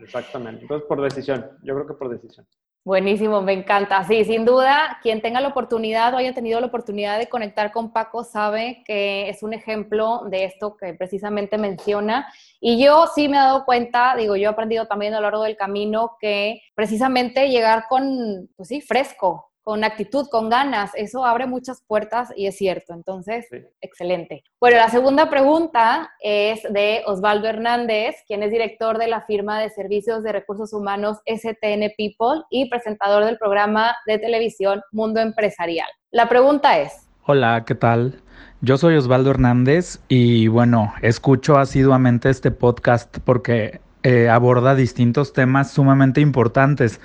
[0.00, 0.62] Exactamente.
[0.62, 1.44] Entonces, por decisión.
[1.62, 2.46] Yo creo que por decisión.
[2.88, 4.02] Buenísimo, me encanta.
[4.04, 7.92] Sí, sin duda, quien tenga la oportunidad o haya tenido la oportunidad de conectar con
[7.92, 12.32] Paco sabe que es un ejemplo de esto que precisamente menciona.
[12.62, 15.42] Y yo sí me he dado cuenta, digo, yo he aprendido también a lo largo
[15.42, 20.92] del camino que precisamente llegar con, pues sí, fresco, con actitud, con ganas.
[20.94, 22.94] Eso abre muchas puertas y es cierto.
[22.94, 23.44] Entonces,
[23.82, 24.42] excelente.
[24.58, 29.68] Bueno, la segunda pregunta es de Osvaldo Hernández, quien es director de la firma de
[29.68, 35.90] servicios de recursos humanos STN People y presentador del programa de televisión Mundo Empresarial.
[36.12, 37.06] La pregunta es...
[37.26, 38.22] Hola, ¿qué tal?
[38.62, 45.70] Yo soy Osvaldo Hernández y bueno, escucho asiduamente este podcast porque eh, aborda distintos temas
[45.70, 46.98] sumamente importantes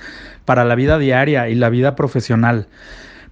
[0.45, 2.69] para la vida diaria y la vida profesional.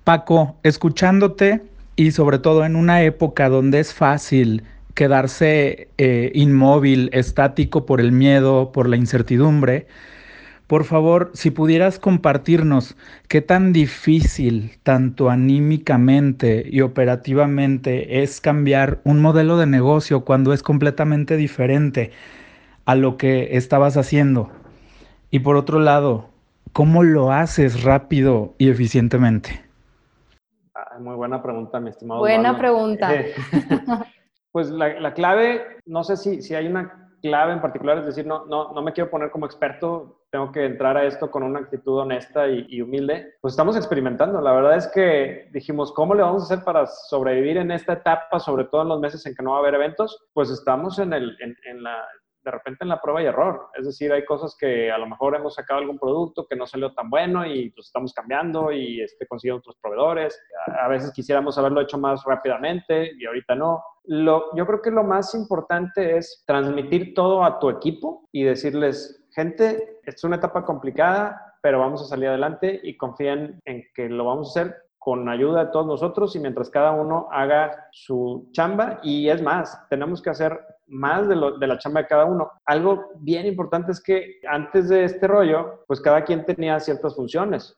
[0.03, 1.61] Paco, escuchándote
[1.95, 8.11] y sobre todo en una época donde es fácil quedarse eh, inmóvil, estático por el
[8.11, 9.87] miedo, por la incertidumbre,
[10.67, 12.97] por favor, si pudieras compartirnos
[13.29, 20.61] qué tan difícil, tanto anímicamente y operativamente, es cambiar un modelo de negocio cuando es
[20.61, 22.11] completamente diferente
[22.85, 24.49] a lo que estabas haciendo.
[25.29, 26.29] Y por otro lado,
[26.73, 29.63] ¿cómo lo haces rápido y eficientemente?
[30.75, 32.19] Ah, muy buena pregunta, mi estimado.
[32.19, 33.11] Buena pregunta.
[34.51, 38.45] pues la, clave, no sé si, si hay una clave en particular, es decir, no,
[38.45, 41.99] no, no me quiero poner como experto, tengo que entrar a esto con una actitud
[41.99, 43.35] honesta y, humilde.
[43.41, 44.41] Pues estamos experimentando.
[44.41, 48.39] La verdad es que dijimos, ¿cómo le vamos a hacer para sobrevivir en esta etapa,
[48.39, 50.25] sobre todo en los meses en que no va a haber eventos?
[50.33, 52.01] Pues estamos en, el, en, en la,
[52.43, 53.69] de repente en la prueba y error.
[53.77, 56.93] Es decir, hay cosas que a lo mejor hemos sacado algún producto que no salió
[56.93, 60.41] tan bueno y pues estamos cambiando y este, consiguiendo otros proveedores.
[60.67, 63.83] A, veces quisiéramos haberlo hecho más rápidamente y ahorita no.
[64.05, 69.23] Lo, yo creo que lo más importante es transmitir todo a tu equipo y decirles,
[69.33, 74.25] gente, es una etapa complicada, pero vamos a salir adelante y confíen en que lo
[74.25, 78.99] vamos a hacer con ayuda de todos nosotros y mientras cada uno haga su chamba.
[79.01, 80.59] Y es más, tenemos que hacer
[80.91, 82.51] más de, lo, de, la chamba de cada uno.
[82.65, 87.75] Algo bien importante es que antes de este rollo, pues cada quien tenía ciertas funciones.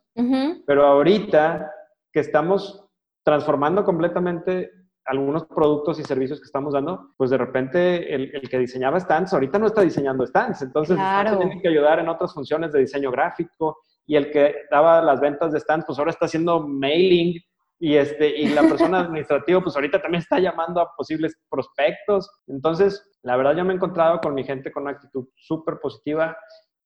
[0.65, 1.71] Pero ahorita
[2.11, 2.85] que estamos
[3.23, 4.71] transformando completamente
[5.05, 9.33] algunos productos y servicios que estamos dando, pues de repente el, el que diseñaba stands
[9.33, 11.37] ahorita no está diseñando stands, entonces claro.
[11.39, 15.51] tiene que ayudar en otras funciones de diseño gráfico y el que daba las ventas
[15.51, 17.41] de stands, pues ahora está haciendo mailing
[17.83, 22.31] y, este, y la persona administrativa, pues ahorita también está llamando a posibles prospectos.
[22.47, 26.37] Entonces, la verdad, yo me he encontrado con mi gente con una actitud súper positiva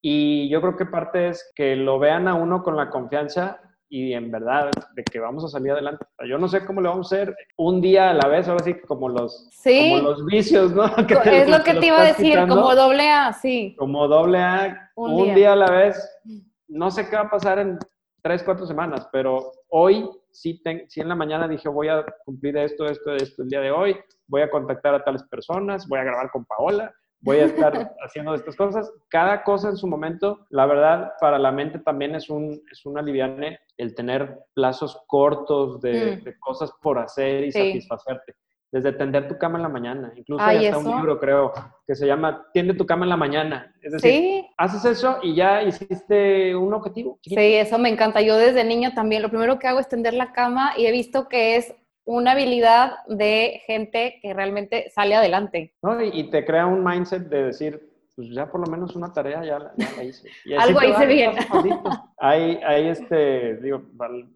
[0.02, 4.14] y yo creo que parte es que lo vean a uno con la confianza y
[4.14, 6.04] en verdad de que vamos a salir adelante.
[6.28, 8.74] Yo no sé cómo le vamos a hacer un día a la vez, ahora sí
[8.88, 10.86] como los, como los vicios, ¿no?
[11.26, 13.76] es lo que te iba a decir, como doble A, sí.
[13.78, 15.54] Como doble A, un, día.
[15.54, 16.20] a la vez.
[16.68, 17.78] No sé qué va a pasar en
[18.24, 20.10] tres, cuatro semanas, pero hoy
[20.42, 20.62] sí,
[20.96, 23.98] en la mañana dije voy a cumplir esto, esto, esto el día de hoy,
[24.28, 27.74] voy a contactar a tales personas, voy a grabar con Paola, voy a estar
[28.06, 28.92] haciendo estas cosas.
[29.10, 32.98] Cada cosa en su momento, la verdad, para la mente también es un, es un
[32.98, 36.40] aliviane el tener plazos cortos de, mm.
[36.40, 38.36] cosas por hacer y satisfacerte
[38.72, 40.14] desde tender tu cama en la mañana.
[40.16, 41.54] Incluso hay está un libro, creo,
[41.86, 43.74] que se llama Tiende tu cama en la mañana.
[43.82, 47.20] Es decir, haces eso y ya hiciste un objetivo.
[47.24, 48.22] Sí, eso me encanta.
[48.22, 51.28] Yo desde niño también, lo primero que hago es tender la cama y he visto
[51.28, 51.74] que es
[52.06, 55.74] una habilidad de gente que realmente sale adelante.
[55.82, 56.02] ¿No?
[56.02, 59.46] Y, y te crea un mindset de decir, pues ya por lo menos una tarea
[59.46, 60.28] ya la, hice.
[60.58, 61.34] Algo hice bien.
[62.18, 63.84] hay, hay este, digo,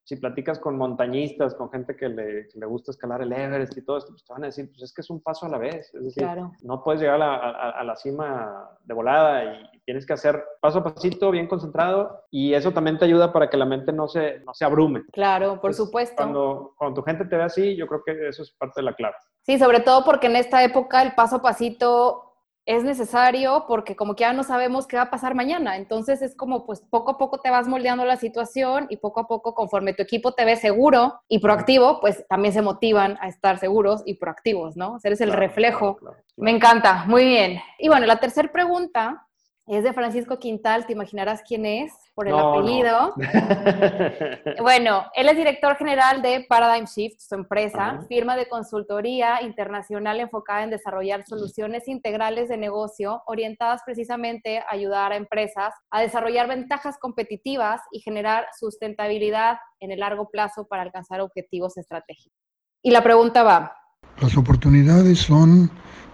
[0.03, 3.97] si platicas con montañistas, con gente que le, le, gusta escalar el Everest y todo
[3.97, 5.91] esto, pues te van a decir, pues es que es un paso a la vez.
[5.95, 6.27] Es decir,
[6.61, 10.83] no puedes llegar a, a, la cima de volada y tienes que hacer paso a
[10.83, 14.53] pasito, bien concentrado, y eso también te ayuda para que la mente no se, no
[14.53, 15.05] se abrume.
[15.11, 16.17] Claro, por supuesto.
[16.17, 18.93] Cuando, cuando tu gente te ve así, yo creo que eso es parte de la
[18.93, 19.15] clave.
[19.41, 22.30] Sí, sobre todo porque en esta época el paso a pasito
[22.65, 25.77] es necesario porque como que ya no sabemos qué va a pasar mañana.
[25.77, 29.27] Entonces es como pues poco a poco te vas moldeando la situación y poco a
[29.27, 33.57] poco conforme tu equipo te ve seguro y proactivo, pues también se motivan a estar
[33.57, 34.93] seguros y proactivos, ¿no?
[34.93, 35.97] O sea, eres el reflejo.
[36.37, 37.59] Me encanta, muy bien.
[37.79, 39.27] Y bueno, la tercera pregunta
[39.67, 43.13] es de Francisco Quintal, te imaginarás quién es por el apellido.
[44.59, 50.63] bueno, él es director general de Paradigm Shift, su empresa, firma de consultoría internacional enfocada
[50.63, 56.97] en desarrollar soluciones integrales de negocio orientadas precisamente a ayudar a empresas a desarrollar ventajas
[56.99, 62.37] competitivas y generar sustentabilidad en el largo plazo para alcanzar objetivos estratégicos.
[62.81, 63.77] Y la pregunta va.
[64.19, 65.71] Las oportunidades son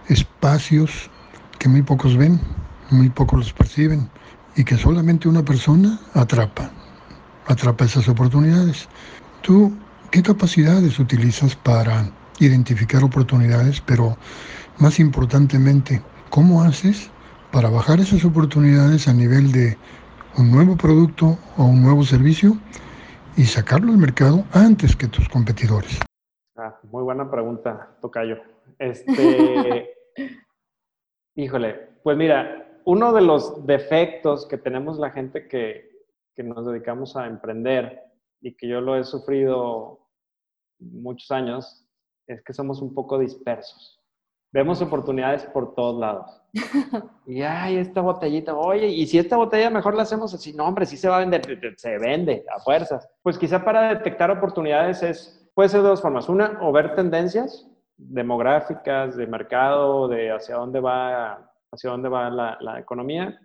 [0.08, 1.10] espacios
[1.58, 2.38] que muy pocos ven
[2.90, 4.08] muy pocos los perciben
[4.56, 6.70] y que solamente una persona atrapa,
[7.46, 8.88] atrapa esas oportunidades.
[9.42, 9.76] ¿Tú
[10.10, 14.16] qué capacidades utilizas para identificar oportunidades, pero
[14.78, 17.10] más importantemente, cómo haces
[17.52, 19.76] para bajar esas oportunidades a nivel de
[20.36, 22.56] un nuevo producto o un nuevo servicio
[23.36, 26.00] y sacarlo al mercado antes que tus competidores.
[26.56, 28.36] Ah, muy buena pregunta, Tocayo.
[28.78, 29.90] Este,
[31.34, 35.90] híjole, pues mira, uno de los defectos que tenemos la gente que,
[36.34, 38.02] que nos dedicamos a emprender
[38.40, 40.08] y que yo lo he sufrido
[40.78, 41.84] muchos años,
[42.26, 44.00] es que somos un poco dispersos.
[44.52, 46.42] Vemos oportunidades por todos lados.
[47.26, 50.86] Y, ay, esta botellita, oye, y si esta botella mejor la hacemos así, no, hombre,
[50.86, 51.42] sí se va a vender,
[51.76, 53.06] se vende a fuerzas.
[53.22, 56.26] Pues quizá para detectar oportunidades es, puede ser de dos formas.
[56.30, 62.56] Una, o ver tendencias demográficas, de mercado, de hacia dónde va, hacia dónde va la,
[62.60, 63.38] la economía,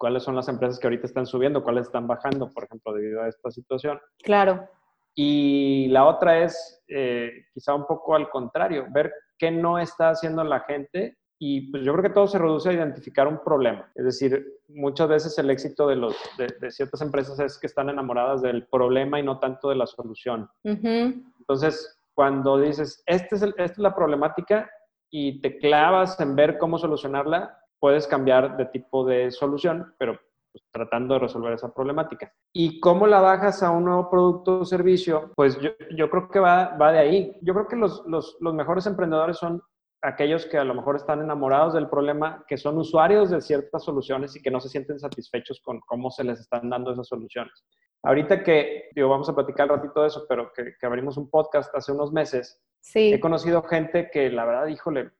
[0.00, 3.28] cuáles son las empresas que ahorita están subiendo, cuáles están bajando, por ejemplo, debido a
[3.28, 4.00] esta situación.
[4.22, 4.68] Claro.
[5.14, 10.42] Y la otra es eh, quizá un poco al contrario, ver qué no está haciendo
[10.42, 13.90] la gente y pues yo creo que todo se reduce a identificar un problema.
[13.94, 18.42] Es decir, muchas veces el éxito de, los, de, ciertas empresas es que están enamoradas
[18.42, 20.48] del problema y no tanto de la solución.
[20.64, 24.70] Entonces, cuando dices, este es esta es la problemática
[25.10, 30.18] y te clavas en ver cómo solucionarla, puedes cambiar de tipo de solución, pero
[30.52, 32.32] pues, tratando de resolver esa problemática.
[32.52, 35.32] ¿Y cómo la bajas a un nuevo producto o servicio?
[35.36, 37.36] Pues yo, yo creo que va, va, de ahí.
[37.42, 39.62] Yo creo que los, los, los, mejores emprendedores son
[40.02, 44.34] aquellos que a lo mejor están enamorados del problema, que son usuarios de ciertas soluciones
[44.36, 47.64] y que no se sienten satisfechos con cómo se les están dando esas soluciones.
[48.02, 51.28] Ahorita que, digo, vamos a platicar un ratito de eso, pero que, que abrimos un
[51.28, 53.12] podcast hace unos meses, sí.
[53.12, 55.10] he conocido gente que la verdad, híjole,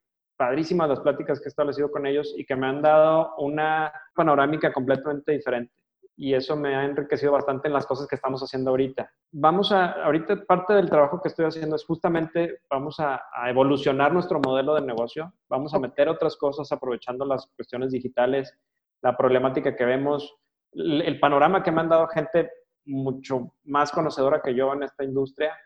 [0.41, 4.73] padrísimas las pláticas que he establecido con ellos y que me han dado una panorámica
[4.73, 5.75] completamente diferente.
[6.17, 9.11] Y eso me ha enriquecido bastante en las cosas que estamos haciendo ahorita.
[9.33, 14.41] Vamos a, ahorita parte del trabajo que estoy haciendo es justamente, vamos a, evolucionar nuestro
[14.41, 18.59] modelo de negocio, vamos a meter otras cosas aprovechando las cuestiones digitales,
[19.03, 20.39] la problemática que vemos,
[20.73, 22.51] el panorama que me han dado gente
[22.91, 25.57] mucho más conocedora que yo en esta industria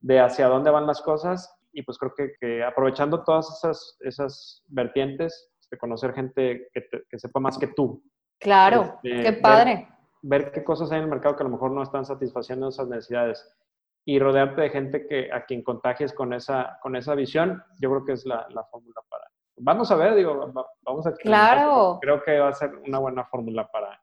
[0.00, 5.50] de hacia dónde van las cosas y pues creo que, aprovechando todas esas, esas vertientes,
[5.52, 8.02] de este, conocer gente que, que, sepa más que tú.
[8.38, 9.88] Claro, este, qué padre.
[10.22, 12.88] Ver, qué cosas hay en el mercado que a lo mejor no están satisfaciendo esas
[12.88, 13.46] necesidades
[14.06, 18.04] y rodearte de gente que, a quien contagies con esa, con esa visión, yo creo
[18.04, 19.24] que es la, la fórmula para...
[19.56, 21.12] Vamos a ver, digo, vamos a...
[21.14, 21.98] Claro.
[22.00, 24.00] Creo que va a ser una buena fórmula para,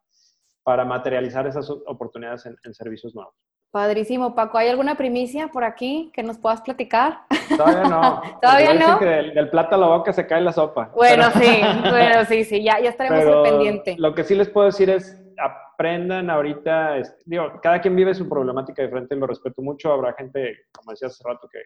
[0.63, 3.35] para materializar esas oportunidades en, en servicios nuevos.
[3.71, 4.57] Padrísimo, Paco.
[4.57, 7.21] ¿Hay alguna primicia por aquí que nos puedas platicar?
[7.55, 8.21] Todavía no.
[8.41, 8.99] ¿Todavía no?
[8.99, 10.91] Que del, plato a la boca se cae la sopa.
[10.93, 13.95] Bueno, sí, bueno, sí, sí, ya, ya estaremos al pendiente.
[13.97, 18.83] Lo que sí les puedo decir es, aprendan ahorita, digo, cada quien vive su problemática
[18.83, 19.93] diferente y lo respeto mucho.
[19.93, 21.59] Habrá gente, como decía hace rato, que,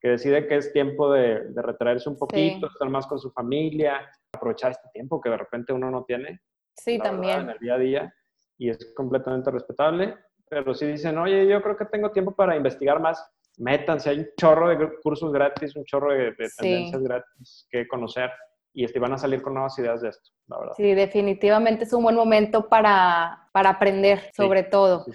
[0.00, 4.10] que decide que es tiempo de, de retraerse un poquito, estar más con su familia,
[4.34, 6.40] aprovechar este tiempo que de repente uno no tiene.
[6.74, 7.40] Sí, también.
[7.40, 8.14] en el día a día
[8.62, 10.16] y es completamente respetable
[10.52, 14.28] pero si dicen, oye, yo creo que tengo tiempo para investigar más, métanse, hay un
[14.38, 18.30] chorro de cursos gratis, un chorro de, tendencias gratis que conocer
[18.74, 20.74] y este, van a salir con nuevas ideas de esto, la verdad.
[20.76, 25.06] Sí, definitivamente es un buen momento para, para aprender sobre todo.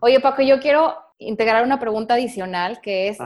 [0.00, 3.18] Oye, Paco, yo quiero integrar una pregunta adicional que es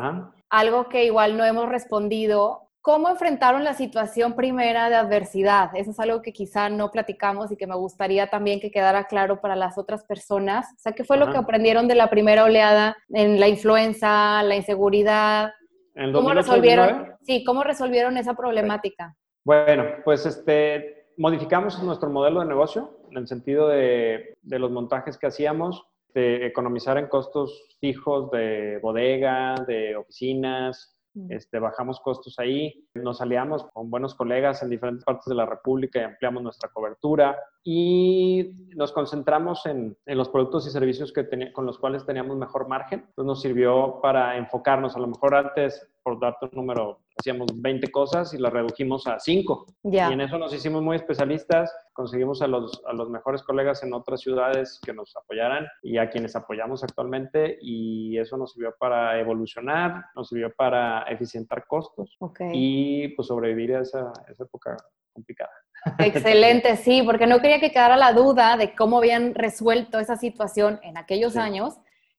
[0.48, 5.70] algo que igual no hemos respondido ¿Cómo enfrentaron la situación primera de adversidad?
[5.74, 9.40] Eso es algo que quizá no platicamos y que me gustaría también que quedara claro
[9.40, 10.66] para las otras personas.
[10.76, 14.56] O sea, ¿qué fue lo que aprendieron de la primera oleada en la influenza, la
[14.56, 15.52] inseguridad?
[15.94, 17.14] ¿En ¿Cómo resolvieron?
[17.22, 19.14] Sí, ¿cómo resolvieron esa problemática?
[19.44, 25.18] Bueno, pues este, modificamos nuestro modelo de negocio en el sentido de, de los montajes
[25.18, 30.97] que hacíamos, de economizar en costos fijos de bodega, de oficinas,
[31.28, 36.00] este, bajamos costos ahí, nos aliamos con buenos colegas en diferentes partes de la República
[36.00, 41.78] y ampliamos nuestra cobertura y nos concentramos en, los productos y servicios que con los
[41.78, 43.00] cuales teníamos mejor margen.
[43.00, 44.96] Entonces nos sirvió para enfocarnos.
[44.96, 49.18] A lo mejor antes, por darte un número, hacíamos 20 cosas y las redujimos a
[49.18, 49.66] 5.
[49.84, 53.92] Y en eso nos hicimos muy especialistas, conseguimos a los, a los mejores colegas en
[53.92, 59.18] otras ciudades que nos apoyaran y a quienes apoyamos actualmente y eso nos sirvió para
[59.18, 62.16] evolucionar, nos sirvió para eficientar costos
[62.52, 64.76] y pues sobrevivir a esa, esa época
[65.12, 65.50] complicada.
[65.98, 70.80] Excelente, sí, porque no quería que quedara la duda de cómo habían resuelto esa situación
[70.82, 71.78] en aquellos años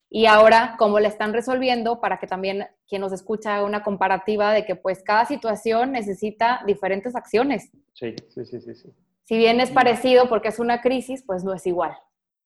[0.10, 4.52] y ahora cómo la están resolviendo para que también quien nos escucha haga una comparativa
[4.52, 7.70] de que pues cada situación necesita diferentes acciones.
[7.94, 8.76] Sí, sí, sí, sí.
[8.76, 8.94] sí.
[9.26, 11.96] Si bien es parecido porque es una crisis, pues no es igual.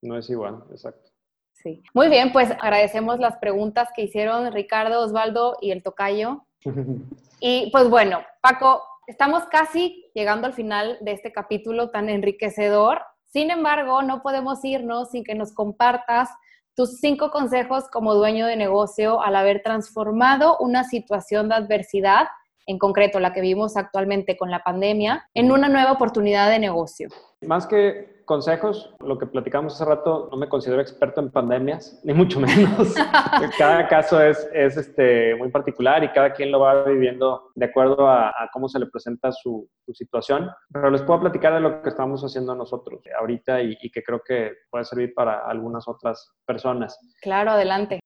[0.02, 1.12] No es igual, exacto.
[1.54, 1.82] Sí.
[1.94, 6.46] Muy bien, pues agradecemos las preguntas que hicieron Ricardo, Osvaldo y el tocayo.
[7.40, 13.02] y pues bueno, Paco, estamos casi llegando al final de este capítulo tan enriquecedor.
[13.28, 16.30] Sin embargo, no podemos irnos sin que nos compartas
[16.76, 22.28] tus cinco consejos como dueño de negocio al haber transformado una situación de adversidad,
[22.66, 27.10] en concreto la que vivimos actualmente con la pandemia, en una nueva oportunidad de negocio.
[27.42, 32.14] Más que consejos, lo que platicamos hace rato, no me considero experto en pandemias, ni
[32.14, 32.94] mucho menos.
[33.58, 38.08] cada caso es, es este, muy particular y cada quien lo va viviendo de acuerdo
[38.10, 40.50] a, cómo se le presenta su, situación.
[40.72, 44.22] Pero les puedo platicar de lo que estamos haciendo nosotros ahorita y, y que creo
[44.26, 46.98] que puede servir para algunas otras personas.
[47.22, 48.00] Claro, adelante.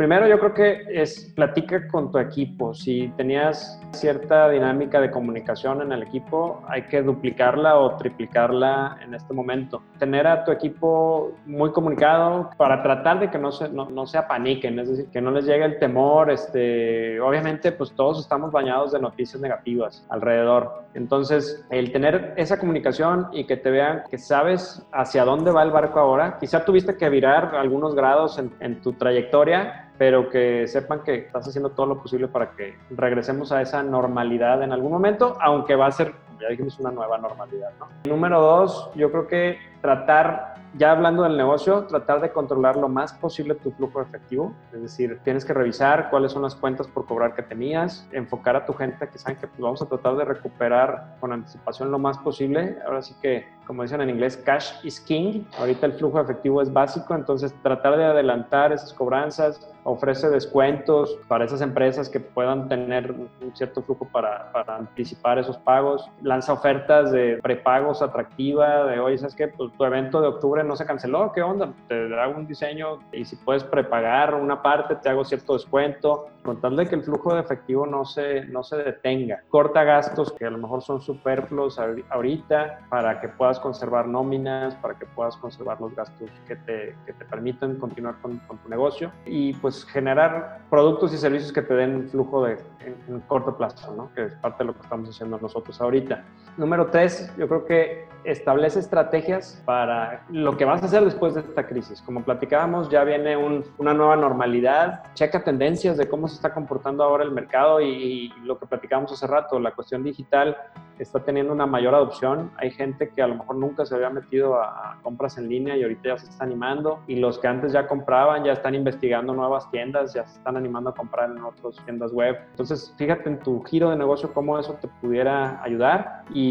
[0.00, 2.72] Primero yo creo que es platica con tu equipo.
[2.72, 9.12] Si tenías cierta dinámica de comunicación en el equipo, hay que duplicarla o triplicarla en
[9.12, 9.82] este momento.
[9.98, 14.78] Tener a tu equipo muy comunicado para tratar de que no se, no, se apaniquen,
[14.78, 16.30] es decir, que no les llegue el temor.
[16.30, 20.82] Este, obviamente, pues todos estamos bañados de noticias negativas alrededor.
[20.94, 25.72] Entonces, el tener esa comunicación y que te vean que sabes hacia dónde va el
[25.72, 31.02] barco ahora, quizá tuviste que virar algunos grados en, en tu trayectoria pero que sepan
[31.02, 35.36] que estás haciendo todo lo posible para que regresemos a esa normalidad en algún momento,
[35.42, 37.68] aunque va a ser, como ya dijimos, una nueva normalidad.
[37.78, 37.86] ¿no?
[38.08, 43.12] Número dos, yo creo que tratar ya hablando del negocio, tratar de controlar lo más
[43.12, 44.54] posible tu flujo efectivo.
[44.72, 48.66] Es decir, tienes que revisar cuáles son las cuentas por cobrar que tenías, enfocar a
[48.66, 52.18] tu gente que saben que pues, vamos a tratar de recuperar con anticipación lo más
[52.18, 52.78] posible.
[52.86, 55.44] Ahora sí que, como dicen en inglés, cash is king.
[55.58, 61.44] Ahorita el flujo efectivo es básico, entonces tratar de adelantar esas cobranzas, ofrece descuentos para
[61.44, 67.38] esas empresas que puedan tener un cierto flujo para, anticipar esos pagos, lanza ofertas de
[67.42, 69.48] prepagos atractiva, de hoy, ¿sabes qué?
[69.48, 71.72] Pues tu evento de octubre no se canceló, ¿qué onda?
[71.88, 76.60] Te hago un diseño y si puedes prepagar una parte, te hago cierto descuento, con
[76.60, 79.42] tal de que el flujo de efectivo no se, no se detenga.
[79.48, 84.98] Corta gastos que a lo mejor son superfluos ahorita para que puedas conservar nóminas, para
[84.98, 89.12] que puedas conservar los gastos que te, que te permitan continuar con, con, tu negocio
[89.26, 94.12] y pues generar productos y servicios que te den flujo de, en, corto plazo, ¿no?
[94.14, 96.24] que es parte de lo que estamos haciendo nosotros ahorita.
[96.60, 101.40] Número tres, yo creo que establece estrategias para lo que vas a hacer después de
[101.40, 102.02] esta crisis.
[102.02, 105.02] Como platicábamos, ya viene una nueva normalidad.
[105.14, 109.26] Checa tendencias de cómo se está comportando ahora el mercado y, lo que platicábamos hace
[109.26, 110.56] rato, la cuestión digital
[110.98, 112.50] está teniendo una mayor adopción.
[112.58, 115.82] Hay gente que a lo mejor nunca se había metido a, compras en línea y
[115.82, 117.00] ahorita ya se está animando.
[117.06, 120.90] Y los que antes ya compraban ya están investigando nuevas tiendas, ya se están animando
[120.90, 122.36] a comprar en otras tiendas web.
[122.50, 126.49] Entonces, fíjate en tu giro de negocio cómo eso te pudiera ayudar y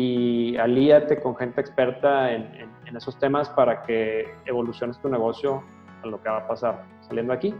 [0.58, 5.64] alíate con gente experta en, en esos temas para que evoluciones tu negocio
[6.04, 7.54] a lo que va a pasar saliendo aquí.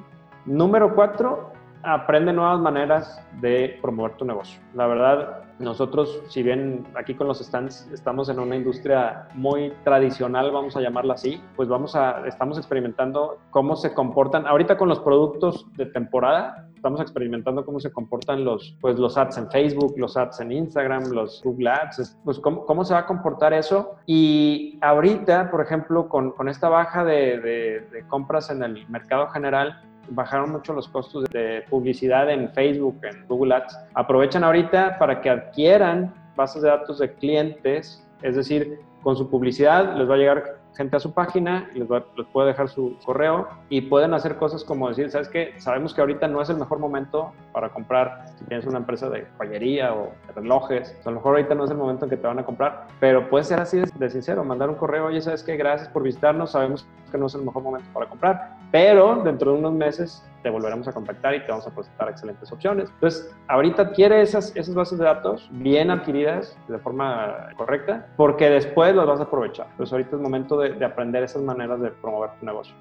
[0.46, 1.52] Número cuatro,
[1.84, 4.62] aprende nuevas maneras de promover tu negocio.
[4.74, 10.52] La verdad, nosotros, si bien aquí con los stands estamos en una industria muy tradicional,
[10.52, 15.00] vamos a llamarla así, pues vamos a, estamos experimentando cómo se comportan, ahorita con los
[15.00, 20.16] productos de temporada, estamos experimentando cómo se comportan los, pues los ads en Facebook, los
[20.16, 23.96] ads en Instagram, los Google Ads, pues cómo, cómo se va a comportar eso.
[24.06, 29.28] Y ahorita, por ejemplo, con, con esta baja de, de, de compras en el mercado
[29.28, 33.78] general, bajaron mucho los costos de publicidad en Facebook, en Google Ads.
[33.96, 39.98] Aprovechan ahorita para que adquieran bases de datos de clientes, es decir, con su publicidad
[39.98, 43.82] les va a llegar gente a su página, les, les puede dejar su correo y
[43.82, 45.54] pueden hacer cosas como decir, ¿sabes qué?
[45.58, 49.28] Sabemos que ahorita no es el mejor momento para comprar, si tienes una empresa de
[49.38, 52.28] joyería o de relojes, a lo mejor ahorita no es el momento en que te
[52.28, 55.58] van a comprar, pero puede ser así de, sincero, mandar un correo, oye, ¿sabes qué?
[55.58, 59.60] Gracias por visitarnos, sabemos que no es el mejor momento para comprar, pero dentro de
[59.60, 62.90] unos meses te volveremos a contactar y te vamos a presentar excelentes opciones.
[62.94, 68.96] Entonces, ahorita adquiere esas, esas bases de datos bien adquiridas de forma correcta, porque después
[68.96, 69.68] las vas a aprovechar.
[69.72, 72.76] Entonces, ahorita es momento de de, aprender esas maneras de promover tu negocio.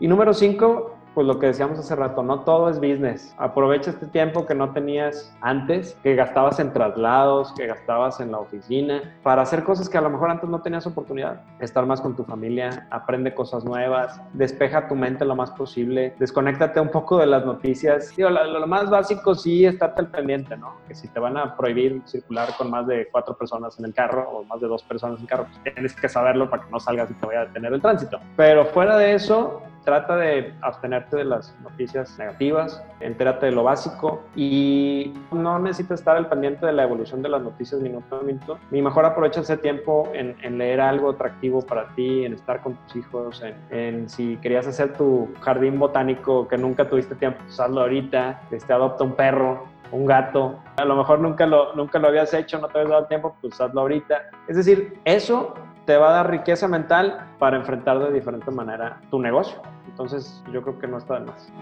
[0.00, 3.34] Y número cinco, pues lo que decíamos hace rato, no todo es business.
[3.38, 8.38] Aprovecha este tiempo que no tenías antes, que gastabas en traslados, que gastabas en la
[8.38, 11.42] oficina, para hacer cosas que a lo mejor antes no tenías oportunidad.
[11.60, 16.80] Estar más con tu familia, aprende cosas nuevas, despeja tu mente lo más posible, desconéctate
[16.80, 18.12] un poco de las noticias.
[18.18, 20.76] Lo, más básico sí, estate al pendiente, ¿no?
[20.88, 24.28] Que si te van a prohibir circular con más de cuatro personas en el carro
[24.30, 26.80] o más de dos personas en el carro, pues tienes que saberlo para que no
[26.80, 28.18] salgas y te vaya a detener el tránsito.
[28.36, 34.22] Pero fuera de eso, trata de abstenerte de las noticias negativas, entérate de lo básico
[34.34, 38.58] y no necesitas estar al pendiente de la evolución de las noticias minuto a minuto.
[38.70, 42.96] Ni mejor aprovecha ese tiempo en, leer algo atractivo para ti, en estar con tus
[42.96, 48.42] hijos, en, si querías hacer tu jardín botánico que nunca tuviste tiempo, pues hazlo ahorita,
[48.50, 52.58] este, adopta un perro, un gato, a lo mejor nunca lo, nunca lo habías hecho,
[52.58, 54.30] no te habías dado tiempo, pues hazlo ahorita.
[54.48, 55.54] Es decir, eso
[55.84, 59.60] te va a dar riqueza mental para enfrentar de diferente manera tu negocio.
[59.88, 61.52] Entonces, yo creo que no está de más.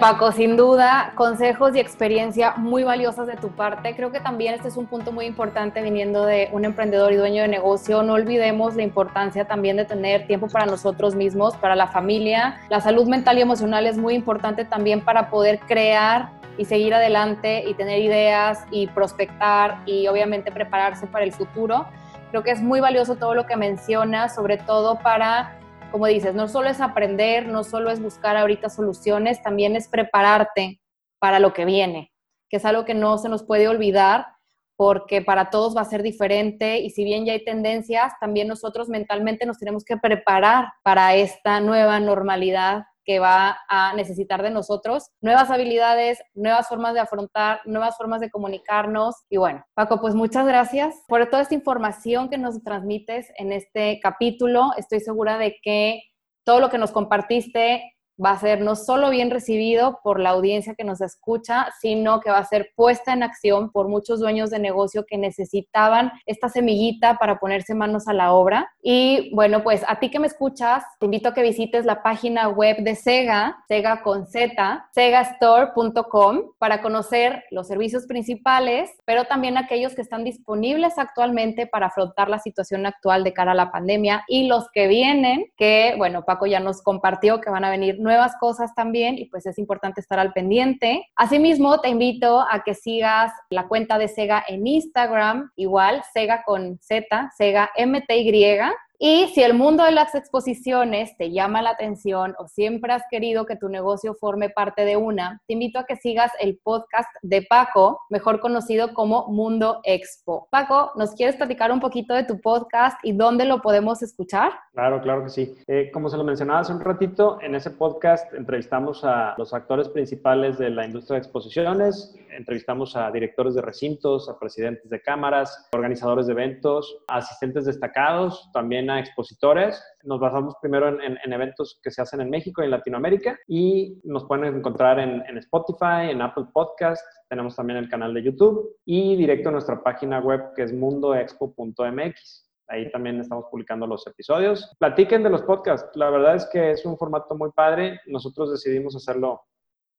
[0.00, 3.94] Paco, sin duda, consejos y experiencia muy valiosas de tu parte.
[3.94, 7.42] Creo que también este es un punto muy importante viniendo de un emprendedor y dueño
[7.42, 8.02] de negocio.
[8.02, 12.60] No olvidemos la importancia también de tener tiempo para nosotros mismos, para la familia.
[12.70, 17.64] La salud mental y emocional es muy importante también para poder crear y seguir adelante
[17.66, 21.86] y tener ideas y prospectar y obviamente prepararse para el futuro.
[22.34, 25.56] Creo que es muy valioso todo lo que mencionas, sobre todo para
[25.92, 30.80] como dices, no solo es aprender, no solo es buscar ahorita soluciones, también es prepararte
[31.20, 32.10] para lo que viene,
[32.50, 34.26] que es algo que no se nos puede olvidar
[34.74, 38.88] porque para todos va a ser diferente y si bien ya hay tendencias, también nosotros
[38.88, 45.10] mentalmente nos tenemos que preparar para esta nueva normalidad que va a necesitar de nosotros
[45.20, 49.16] nuevas habilidades, nuevas formas de afrontar, nuevas formas de comunicarnos.
[49.28, 54.00] Y bueno, Paco, pues muchas gracias por toda esta información que nos transmites en este
[54.00, 54.70] capítulo.
[54.76, 56.02] Estoy segura de que
[56.44, 60.74] todo lo que nos compartiste va a ser no solo bien recibido por la audiencia
[60.74, 64.58] que nos escucha, sino que va a ser puesta en acción por muchos dueños de
[64.58, 68.70] negocio que necesitaban esta semillita para ponerse manos a la obra.
[68.82, 72.48] Y bueno, pues a ti que me escuchas, te invito a que visites la página
[72.48, 79.94] web de Sega, Sega con Z, segastore.com, para conocer los servicios principales, pero también aquellos
[79.94, 84.46] que están disponibles actualmente para afrontar la situación actual de cara a la pandemia y
[84.46, 88.72] los que vienen, que bueno, Paco ya nos compartió que van a venir nuevas cosas
[88.74, 91.08] también y pues es importante estar al pendiente.
[91.16, 96.78] Asimismo, te invito a que sigas la cuenta de Sega en Instagram, igual, Sega con
[96.80, 98.60] Z, Sega MTY.
[98.98, 103.44] Y si el mundo de las exposiciones te llama la atención o siempre has querido
[103.44, 107.42] que tu negocio forme parte de una, te invito a que sigas el podcast de
[107.42, 110.48] Paco, mejor conocido como Mundo Expo.
[110.50, 114.52] Paco, ¿nos quieres platicar un poquito de tu podcast y dónde lo podemos escuchar?
[114.72, 115.54] Claro, claro que sí.
[115.66, 119.88] Eh, como se lo mencionaba hace un ratito, en ese podcast entrevistamos a los actores
[119.88, 125.68] principales de la industria de exposiciones, entrevistamos a directores de recintos, a presidentes de cámaras,
[125.72, 129.82] organizadores de eventos, asistentes destacados, también a expositores.
[130.02, 134.24] Nos basamos primero en, eventos que se hacen en México y en Latinoamérica y nos
[134.24, 139.48] pueden encontrar en, Spotify, en Apple Podcast, tenemos también el canal de YouTube y directo
[139.48, 142.50] a nuestra página web que es mundoexpo.mx.
[142.68, 144.74] Ahí también estamos publicando los episodios.
[144.78, 145.90] Platiquen de los podcasts.
[145.96, 148.00] La verdad es que es un formato muy padre.
[148.06, 149.42] Nosotros decidimos hacerlo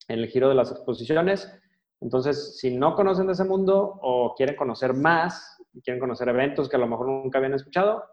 [0.08, 1.52] en el giro de las exposiciones.
[2.00, 6.80] Entonces, si no conocen ese mundo o quieren conocer más, quieren conocer eventos que a
[6.80, 8.04] lo mejor nunca habían escuchado,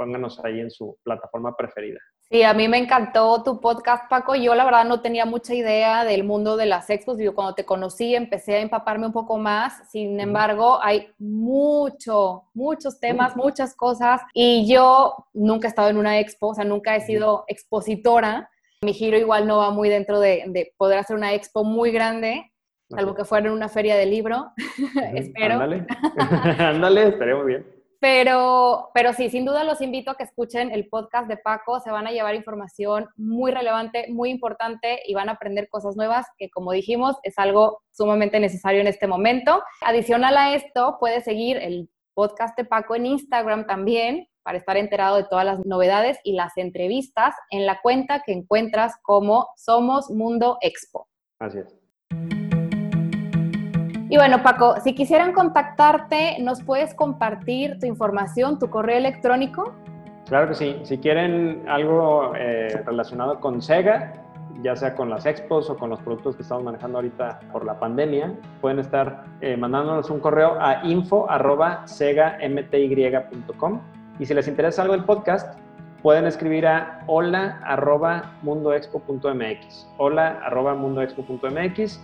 [0.00, 1.98] pónganos ahí en su plataforma preferida.
[2.30, 4.34] Sí, a mí me encantó tu podcast, Paco.
[4.34, 7.18] Yo la verdad no tenía mucha idea del mundo de las expos.
[7.18, 9.90] Yo cuando te conocí empecé a empaparme un poco más.
[9.90, 14.22] Sin embargo, hay mucho, muchos temas, muchas cosas.
[14.32, 18.48] Y yo nunca he estado en una expo, o sea, nunca he sido expositora.
[18.82, 22.50] Mi giro igual no va muy dentro de, poder hacer una expo muy grande,
[22.88, 24.52] salvo que fuera en una feria de libro.
[25.14, 25.54] Espero.
[25.54, 25.86] Ándale,
[26.58, 27.79] ándale, estaremos bien.
[28.00, 31.80] Pero, pero sí, sin duda los invito a que escuchen el podcast de Paco.
[31.80, 36.26] Se van a llevar información muy relevante, muy importante y van a aprender cosas nuevas
[36.38, 39.62] que, como dijimos, es algo sumamente necesario en este momento.
[39.82, 45.16] Adicional a esto, puedes seguir el podcast de Paco en Instagram también para estar enterado
[45.16, 50.56] de todas las novedades y las entrevistas en la cuenta que encuentras como Somos Mundo
[50.62, 51.06] Expo.
[51.38, 52.39] Así es.
[54.10, 59.72] Y bueno, Paco, si quisieran contactarte, ¿nos puedes compartir tu información, tu correo electrónico?
[60.26, 60.80] Claro que sí.
[60.82, 64.14] Si quieren algo eh, relacionado con Sega,
[64.64, 67.78] ya sea con las expos o con los productos que estamos manejando ahorita por la
[67.78, 73.80] pandemia, pueden estar eh, mandándonos un correo a info.segamty.com.
[74.18, 75.56] Y si les interesa algo del podcast,
[76.02, 79.88] pueden escribir a hola.mundoexpo.mx.
[79.98, 82.00] Hola.mundoexpo.mx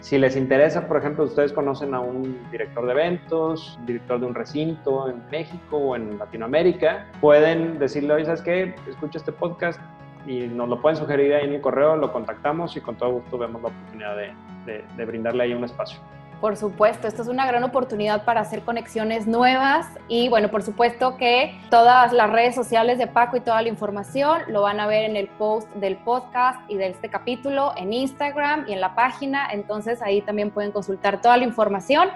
[0.00, 4.34] si les interesa, por ejemplo, ustedes conocen a un director de eventos, director de un
[4.34, 8.74] recinto en México o en Latinoamérica, pueden decirle, oye, ¿sabes qué?
[8.88, 9.80] Escucha este podcast
[10.26, 13.38] y nos lo pueden sugerir ahí en el correo, lo contactamos y con todo gusto
[13.38, 15.98] vemos la oportunidad de, de brindarle ahí un espacio.
[16.40, 21.16] Por supuesto, esto es una gran oportunidad para hacer conexiones nuevas y bueno, por supuesto
[21.16, 25.02] que todas las redes sociales de Paco y toda la información lo van a ver
[25.02, 29.48] en el post del podcast y de este capítulo en Instagram y en la página,
[29.50, 32.08] entonces ahí también pueden consultar toda la información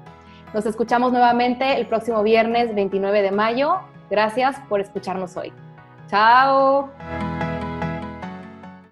[0.53, 3.77] Nos escuchamos nuevamente el próximo viernes 29 de mayo.
[4.11, 5.53] Gracias por escucharnos hoy.
[6.09, 6.91] Chao.